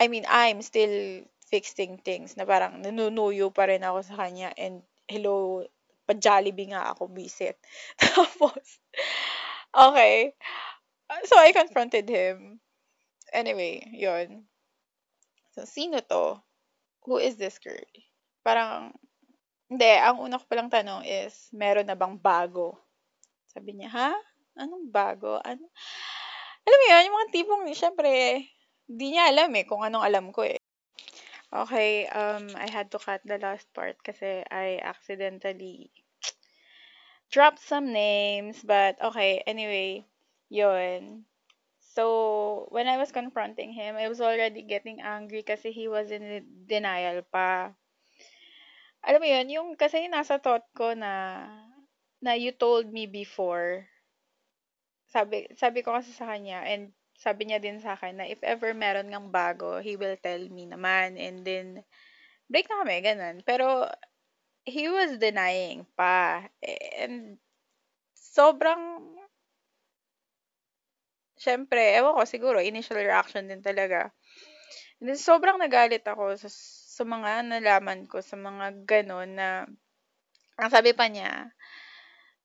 I 0.00 0.08
mean, 0.08 0.24
I'm 0.24 0.64
still 0.64 1.28
fixing 1.52 2.00
things 2.00 2.38
na 2.40 2.48
parang 2.48 2.80
nanunuyo 2.80 3.52
pa 3.52 3.68
rin 3.68 3.84
ako 3.84 4.00
sa 4.00 4.16
kanya 4.16 4.48
and 4.56 4.80
hello, 5.04 5.68
pa-Jollibee 6.08 6.72
nga 6.72 6.94
ako 6.94 7.12
visit. 7.12 7.60
Tapos, 8.00 8.80
okay. 9.76 10.32
So, 11.28 11.36
I 11.36 11.52
confronted 11.52 12.08
him. 12.08 12.64
Anyway, 13.34 13.84
yon 13.92 14.48
So, 15.52 15.68
sino 15.68 16.00
to? 16.00 16.40
Who 17.08 17.16
is 17.16 17.36
this 17.40 17.56
girl? 17.56 17.80
Parang, 18.44 18.92
hindi, 19.70 19.88
ang 20.00 20.20
una 20.20 20.36
ko 20.36 20.44
palang 20.44 20.68
tanong 20.68 21.06
is, 21.06 21.48
meron 21.54 21.88
na 21.88 21.96
bang 21.96 22.18
bago? 22.18 22.76
Sabi 23.48 23.76
niya, 23.76 23.90
ha? 23.92 24.12
Anong 24.58 24.90
bago? 24.92 25.40
Ano? 25.40 25.70
Alam 26.66 26.78
mo 26.78 26.86
yun, 26.90 27.06
yung 27.08 27.16
mga 27.16 27.32
tipong, 27.32 27.62
syempre, 27.72 28.10
di 28.84 29.06
niya 29.14 29.30
alam 29.30 29.50
eh, 29.56 29.64
kung 29.64 29.80
anong 29.80 30.04
alam 30.04 30.28
ko 30.34 30.44
eh. 30.44 30.60
Okay, 31.50 32.06
um, 32.14 32.46
I 32.54 32.70
had 32.70 32.94
to 32.94 33.02
cut 33.02 33.26
the 33.26 33.34
last 33.42 33.66
part 33.74 33.98
kasi 34.06 34.46
I 34.46 34.78
accidentally 34.78 35.90
dropped 37.30 37.58
some 37.58 37.90
names, 37.90 38.62
but 38.62 38.94
okay, 39.02 39.42
anyway, 39.46 40.06
yun. 40.46 41.26
So, 42.00 42.64
when 42.72 42.88
I 42.88 42.96
was 42.96 43.12
confronting 43.12 43.76
him, 43.76 44.00
I 44.00 44.08
was 44.08 44.24
already 44.24 44.64
getting 44.64 45.04
angry 45.04 45.44
kasi 45.44 45.68
he 45.68 45.84
was 45.84 46.08
in 46.08 46.48
denial 46.64 47.20
pa. 47.28 47.76
Alam 49.04 49.20
mo 49.20 49.28
yun, 49.28 49.52
yung 49.52 49.68
kasi 49.76 50.08
nasa 50.08 50.40
thought 50.40 50.64
ko 50.72 50.96
na 50.96 51.44
na 52.24 52.32
you 52.40 52.56
told 52.56 52.88
me 52.88 53.04
before. 53.04 53.84
Sabi 55.12 55.44
sabi 55.60 55.84
ko 55.84 55.92
kasi 55.92 56.16
sa 56.16 56.32
kanya 56.32 56.64
and 56.64 56.96
sabi 57.20 57.44
niya 57.44 57.60
din 57.60 57.84
sa 57.84 58.00
akin 58.00 58.16
na 58.16 58.24
if 58.24 58.40
ever 58.40 58.72
meron 58.72 59.12
ngang 59.12 59.28
bago, 59.28 59.76
he 59.84 60.00
will 60.00 60.16
tell 60.24 60.40
me 60.48 60.64
naman 60.64 61.20
and 61.20 61.44
then 61.44 61.84
break 62.48 62.64
na 62.72 62.80
kami, 62.80 63.04
ganun. 63.04 63.44
Pero 63.44 63.92
he 64.64 64.88
was 64.88 65.20
denying 65.20 65.84
pa. 66.00 66.48
And 66.96 67.36
sobrang 68.16 69.19
syempre, 71.40 71.96
ewan 71.96 72.12
ko, 72.12 72.22
siguro, 72.28 72.60
initial 72.60 73.00
reaction 73.00 73.48
din 73.48 73.64
talaga. 73.64 74.12
And 75.00 75.08
then, 75.08 75.16
sobrang 75.16 75.56
nagalit 75.56 76.04
ako 76.04 76.36
sa, 76.36 76.52
sa 77.00 77.02
mga 77.08 77.48
nalaman 77.48 78.04
ko, 78.04 78.20
sa 78.20 78.36
mga 78.36 78.84
ganon 78.84 79.40
na, 79.40 79.64
ang 80.60 80.68
sabi 80.68 80.92
pa 80.92 81.08
niya, 81.08 81.48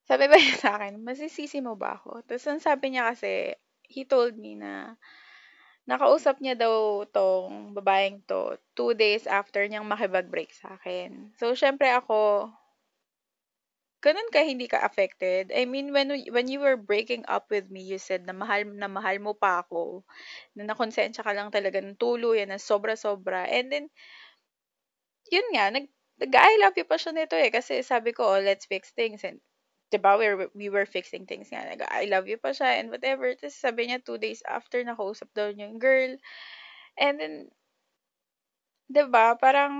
sabi 0.08 0.24
ba 0.32 0.40
niya 0.40 0.56
sa 0.56 0.70
akin, 0.80 0.96
masisisi 1.04 1.60
mo 1.60 1.76
ba 1.76 2.00
ako? 2.00 2.24
Tapos, 2.24 2.48
ang 2.48 2.64
sabi 2.64 2.96
niya 2.96 3.12
kasi, 3.12 3.52
he 3.84 4.08
told 4.08 4.40
me 4.40 4.56
na, 4.56 4.96
nakausap 5.86 6.42
niya 6.42 6.58
daw 6.58 7.06
tong 7.12 7.76
babaeng 7.76 8.18
to 8.26 8.58
two 8.74 8.90
days 8.96 9.28
after 9.28 9.62
niyang 9.68 9.86
makibag-break 9.86 10.50
sa 10.50 10.80
akin. 10.80 11.30
So, 11.38 11.54
syempre 11.54 11.92
ako, 11.92 12.50
ganun 14.04 14.28
ka 14.34 14.40
hindi 14.44 14.66
ka 14.70 14.80
affected. 14.84 15.50
I 15.54 15.64
mean, 15.66 15.92
when 15.92 16.08
when 16.30 16.46
you 16.48 16.60
were 16.62 16.76
breaking 16.78 17.24
up 17.28 17.50
with 17.50 17.66
me, 17.72 17.82
you 17.82 17.98
said 17.98 18.22
na 18.26 18.32
mahal 18.36 18.62
na 18.68 18.88
mahal 18.88 19.18
mo 19.18 19.32
pa 19.34 19.64
ako, 19.66 20.04
na 20.56 20.62
nakonsensya 20.70 21.22
ka 21.26 21.32
lang 21.36 21.50
talaga 21.54 21.80
ng 21.82 21.98
tuluyan 22.00 22.50
na 22.52 22.60
sobra-sobra. 22.62 23.46
And 23.50 23.68
then, 23.72 23.86
yun 25.30 25.46
nga, 25.54 25.70
nag, 25.70 25.86
nag-I 26.22 26.52
love 26.62 26.76
you 26.78 26.86
pa 26.86 26.96
siya 26.98 27.12
nito 27.14 27.36
eh. 27.38 27.50
Kasi 27.50 27.82
sabi 27.82 28.10
ko, 28.16 28.22
oh, 28.36 28.40
let's 28.42 28.66
fix 28.66 28.90
things. 28.94 29.22
And, 29.24 29.38
diba, 29.92 30.18
we 30.18 30.26
were, 30.30 30.48
we 30.54 30.68
were 30.70 30.86
fixing 30.86 31.26
things 31.26 31.50
nga. 31.50 31.62
Nag, 31.66 31.82
I 31.86 32.06
love 32.10 32.26
you 32.28 32.38
pa 32.38 32.50
siya 32.54 32.80
and 32.82 32.90
whatever. 32.90 33.30
Tapos 33.34 33.58
sabi 33.58 33.86
niya, 33.90 34.02
two 34.02 34.18
days 34.18 34.42
after, 34.46 34.82
nakausap 34.82 35.30
daw 35.34 35.50
niya 35.50 35.70
yung 35.70 35.82
girl. 35.82 36.12
And 36.98 37.16
then, 37.20 37.34
diba, 38.94 39.24
parang, 39.42 39.74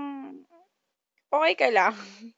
okay 1.31 1.55
ka 1.59 1.67
lang. 1.71 1.95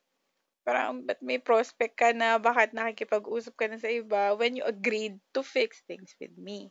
Parang, 0.70 1.01
ba't 1.01 1.17
may 1.26 1.41
prospect 1.41 1.97
ka 1.97 2.13
na 2.13 2.38
bakit 2.38 2.78
nakikipag-usap 2.78 3.57
ka 3.57 3.65
na 3.65 3.82
sa 3.82 3.89
iba 3.89 4.38
when 4.38 4.53
you 4.53 4.61
agreed 4.61 5.17
to 5.34 5.41
fix 5.41 5.82
things 5.89 6.13
with 6.22 6.30
me? 6.38 6.70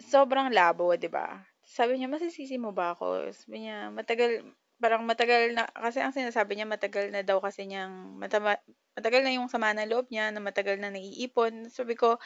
Sobrang 0.00 0.48
labo, 0.48 0.96
di 0.96 1.12
ba? 1.12 1.44
Sabi 1.60 2.00
niya, 2.00 2.08
masisisi 2.08 2.56
mo 2.56 2.72
ba 2.72 2.96
ako? 2.96 3.28
Sabi 3.36 3.68
niya, 3.68 3.92
matagal, 3.92 4.48
parang 4.80 5.04
matagal 5.04 5.52
na, 5.52 5.68
kasi 5.76 6.00
ang 6.00 6.16
sinasabi 6.16 6.56
niya, 6.56 6.64
matagal 6.64 7.12
na 7.12 7.20
daw 7.20 7.36
kasi 7.36 7.68
niyang, 7.68 8.16
matama, 8.16 8.56
matagal 8.96 9.20
na 9.20 9.36
yung 9.36 9.52
sama 9.52 9.76
ng 9.76 9.92
loob 9.92 10.08
niya, 10.08 10.32
na 10.32 10.40
matagal 10.40 10.80
na 10.80 10.88
naiipon. 10.88 11.68
Sabi 11.68 12.00
ko, 12.00 12.16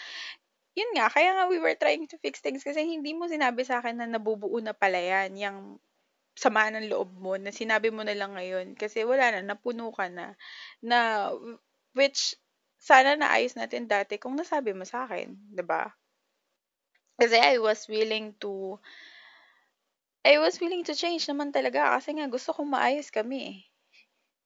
yun 0.79 0.95
nga, 0.95 1.11
kaya 1.11 1.35
nga 1.35 1.51
we 1.51 1.59
were 1.59 1.75
trying 1.75 2.07
to 2.07 2.15
fix 2.23 2.39
things 2.39 2.63
kasi 2.63 2.87
hindi 2.87 3.11
mo 3.11 3.27
sinabi 3.27 3.67
sa 3.67 3.83
akin 3.83 3.99
na 3.99 4.07
nabubuo 4.07 4.63
na 4.63 4.71
pala 4.71 5.03
yan, 5.03 5.35
yung 5.35 5.59
sama 6.33 6.73
ng 6.73 6.89
loob 6.89 7.13
mo 7.17 7.37
na 7.37 7.53
sinabi 7.53 7.93
mo 7.93 8.03
na 8.03 8.17
lang 8.17 8.33
ngayon 8.33 8.73
kasi 8.75 9.05
wala 9.05 9.31
na, 9.33 9.55
napuno 9.55 9.93
ka 9.93 10.09
na. 10.09 10.33
Na, 10.81 11.29
which, 11.93 12.37
sana 12.83 13.15
naayos 13.15 13.55
natin 13.55 13.87
dati 13.87 14.19
kung 14.19 14.35
nasabi 14.35 14.75
mo 14.75 14.83
sa 14.83 15.07
akin, 15.07 15.33
ba 15.33 15.55
diba? 15.55 15.83
Kasi 17.21 17.37
I 17.39 17.61
was 17.63 17.87
willing 17.87 18.35
to, 18.43 18.81
I 20.27 20.43
was 20.43 20.59
willing 20.59 20.83
to 20.89 20.97
change 20.97 21.29
naman 21.31 21.55
talaga 21.55 21.95
kasi 21.95 22.17
nga 22.19 22.27
gusto 22.27 22.51
kong 22.51 22.73
maayos 22.73 23.15
kami 23.15 23.39
eh. 23.47 23.59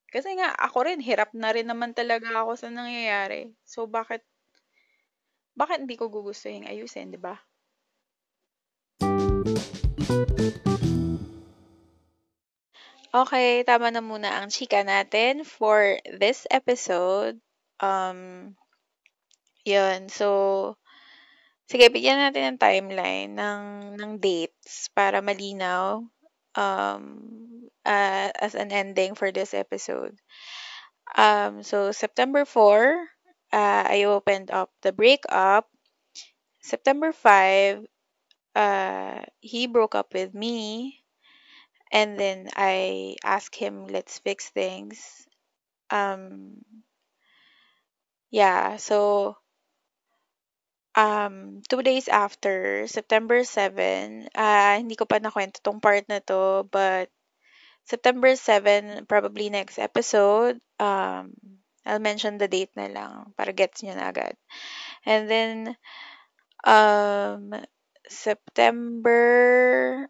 Kasi 0.07 0.39
nga, 0.39 0.55
ako 0.55 0.87
rin, 0.87 1.03
hirap 1.03 1.35
na 1.35 1.51
rin 1.51 1.67
naman 1.67 1.91
talaga 1.91 2.31
ako 2.31 2.55
sa 2.55 2.71
nangyayari. 2.71 3.51
So, 3.67 3.89
bakit, 3.89 4.23
bakit 5.57 5.83
hindi 5.83 5.99
ko 5.99 6.07
gugustuhin 6.07 6.63
ayusin, 6.63 7.11
di 7.11 7.19
ba? 7.19 7.35
Okay, 13.17 13.65
tama 13.65 13.89
na 13.89 13.97
muna 13.97 14.29
ang 14.29 14.53
chika 14.53 14.85
natin 14.85 15.41
for 15.41 15.97
this 16.05 16.45
episode. 16.53 17.41
Um, 17.81 18.53
yun. 19.65 20.05
So, 20.13 20.77
sige, 21.65 21.89
bigyan 21.89 22.21
natin 22.21 22.53
ng 22.53 22.61
timeline 22.61 23.33
ng, 23.33 23.61
ng 23.97 24.11
dates 24.21 24.93
para 24.93 25.25
malinaw 25.25 26.05
um, 26.53 27.03
uh, 27.89 28.29
as 28.37 28.53
an 28.53 28.69
ending 28.69 29.17
for 29.17 29.33
this 29.33 29.57
episode. 29.57 30.13
Um, 31.17 31.65
so, 31.65 31.89
September 31.89 32.45
4, 32.45 33.01
uh, 33.49 33.83
I 33.97 34.05
opened 34.05 34.53
up 34.53 34.69
the 34.85 34.93
breakup. 34.93 35.65
September 36.61 37.09
5, 37.09 37.81
uh, 38.53 39.25
he 39.41 39.65
broke 39.65 39.97
up 39.97 40.13
with 40.13 40.37
me. 40.37 41.01
And 41.91 42.19
then 42.19 42.49
I 42.55 43.15
asked 43.23 43.55
him, 43.55 43.87
let's 43.87 44.19
fix 44.19 44.49
things. 44.49 45.27
Um, 45.89 46.61
yeah, 48.29 48.77
so 48.77 49.37
um, 50.97 51.61
two 51.69 51.81
days 51.81 52.09
after, 52.09 52.87
September 52.87 53.43
7, 53.45 54.27
uh, 54.35 54.75
hindi 54.81 54.97
ko 54.97 55.05
pa 55.05 55.21
nakwento 55.21 55.61
tong 55.61 55.79
part 55.79 56.09
na 56.09 56.19
to, 56.25 56.67
but 56.67 57.07
September 57.85 58.35
7, 58.35 59.05
probably 59.05 59.47
next 59.53 59.79
episode, 59.79 60.59
um, 60.81 61.31
I'll 61.87 62.03
mention 62.03 62.35
the 62.35 62.51
date 62.51 62.75
na 62.75 62.91
lang 62.91 63.31
para 63.39 63.55
gets 63.55 63.79
nyo 63.79 63.95
na 63.95 64.11
agad. 64.11 64.35
And 65.07 65.31
then, 65.31 65.55
um, 66.67 67.55
September 68.11 70.09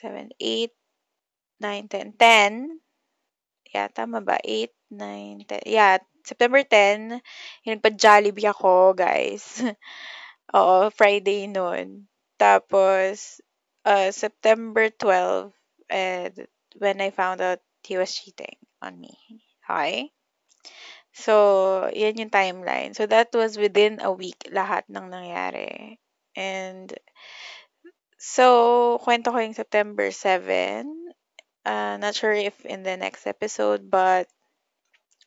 7, 0.00 0.32
8, 0.40 0.72
9, 1.60 1.88
10, 1.88 2.16
10. 2.16 2.80
Yeah, 3.70 3.88
tama 3.92 4.24
ba? 4.24 4.40
8, 4.42 4.72
9, 4.90 5.44
10. 5.44 5.62
Yeah, 5.68 6.00
September 6.24 6.64
10, 6.64 7.20
yung 7.64 7.72
nagpa-Jollibee 7.78 8.48
ako, 8.48 8.96
guys. 8.96 9.60
Oo, 10.56 10.90
Friday 10.90 11.46
noon. 11.46 12.08
Tapos, 12.40 13.44
uh, 13.84 14.10
September 14.10 14.88
12, 14.90 15.52
and 15.92 16.34
when 16.80 17.00
I 17.00 17.10
found 17.12 17.40
out 17.40 17.60
he 17.84 17.96
was 17.96 18.12
cheating 18.12 18.56
on 18.82 18.98
me. 18.98 19.14
Okay? 19.64 20.10
So, 21.12 21.90
yan 21.92 22.16
yung 22.16 22.32
timeline. 22.32 22.94
So, 22.94 23.06
that 23.06 23.34
was 23.34 23.58
within 23.58 23.98
a 24.00 24.12
week 24.14 24.48
lahat 24.48 24.86
ng 24.88 25.10
nangyari. 25.10 25.98
And, 26.38 26.88
so, 28.20 29.00
kwento 29.00 29.32
ko 29.32 29.40
yung 29.40 29.56
September 29.56 30.12
7. 30.12 30.84
Uh, 31.64 31.96
not 31.96 32.12
sure 32.12 32.36
if 32.36 32.52
in 32.68 32.84
the 32.84 33.00
next 33.00 33.24
episode, 33.24 33.88
but 33.88 34.28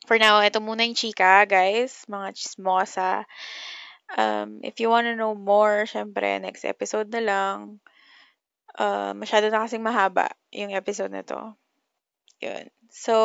for 0.05 0.21
now, 0.21 0.37
ito 0.45 0.61
muna 0.61 0.85
yung 0.85 0.93
chika, 0.93 1.49
guys. 1.49 2.05
Mga 2.05 2.37
chismosa. 2.37 3.25
Um, 4.13 4.61
if 4.61 4.77
you 4.77 4.93
wanna 4.93 5.17
know 5.17 5.33
more, 5.33 5.89
syempre, 5.89 6.37
next 6.37 6.69
episode 6.69 7.09
na 7.09 7.23
lang. 7.23 7.81
Uh, 8.77 9.17
masyado 9.17 9.49
na 9.49 9.65
kasing 9.65 9.81
mahaba 9.81 10.29
yung 10.53 10.73
episode 10.73 11.09
na 11.09 11.25
to. 11.25 11.57
Yun. 12.41 12.69
So, 12.93 13.15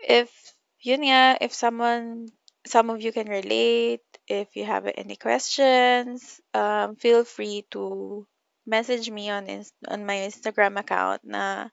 if, 0.00 0.32
yun 0.80 1.04
nga, 1.08 1.36
if 1.40 1.52
someone, 1.52 2.28
some 2.64 2.88
of 2.88 3.00
you 3.04 3.12
can 3.12 3.28
relate, 3.28 4.04
if 4.28 4.56
you 4.56 4.64
have 4.64 4.86
any 4.86 5.16
questions, 5.16 6.40
um, 6.54 6.96
feel 6.96 7.24
free 7.24 7.66
to 7.70 8.26
message 8.66 9.10
me 9.10 9.28
on 9.28 9.46
on 9.88 10.06
my 10.06 10.24
Instagram 10.24 10.80
account 10.80 11.20
na 11.24 11.68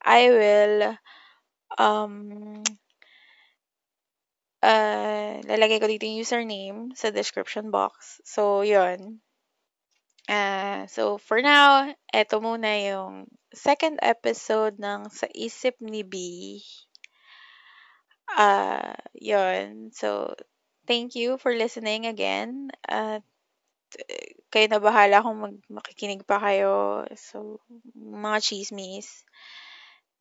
I 0.00 0.30
will 0.32 0.96
um 1.76 2.64
uh, 4.62 5.38
lalagay 5.44 5.78
ko 5.78 5.86
dito 5.86 6.08
yung 6.08 6.22
username 6.22 6.80
sa 6.96 7.12
description 7.12 7.70
box. 7.70 8.20
So, 8.24 8.62
yun. 8.66 9.20
Uh, 10.26 10.90
so, 10.90 11.18
for 11.22 11.38
now, 11.38 11.94
eto 12.10 12.42
muna 12.42 12.66
yung 12.82 13.30
second 13.54 14.02
episode 14.02 14.74
ng 14.82 15.06
Sa 15.06 15.30
Isip 15.30 15.78
ni 15.78 16.02
B. 16.02 16.14
Uh, 18.34 18.98
yun. 19.14 19.94
So, 19.94 20.34
thank 20.86 21.14
you 21.14 21.38
for 21.38 21.54
listening 21.54 22.06
again. 22.06 22.70
At 22.88 23.22
uh, 23.98 24.28
kayo 24.52 24.66
na 24.70 24.80
bahala 24.82 25.22
kung 25.24 25.38
mag 25.42 25.56
makikinig 25.70 26.24
pa 26.26 26.38
kayo. 26.40 27.04
So, 27.18 27.60
mga 27.96 28.38
chismis. 28.42 29.26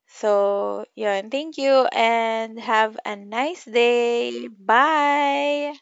So, 0.08 0.86
yun. 0.96 1.30
Thank 1.30 1.58
you 1.58 1.86
and 1.94 2.60
have 2.60 2.98
a 3.06 3.16
nice 3.16 3.66
day. 3.66 4.48
Bye! 4.48 5.78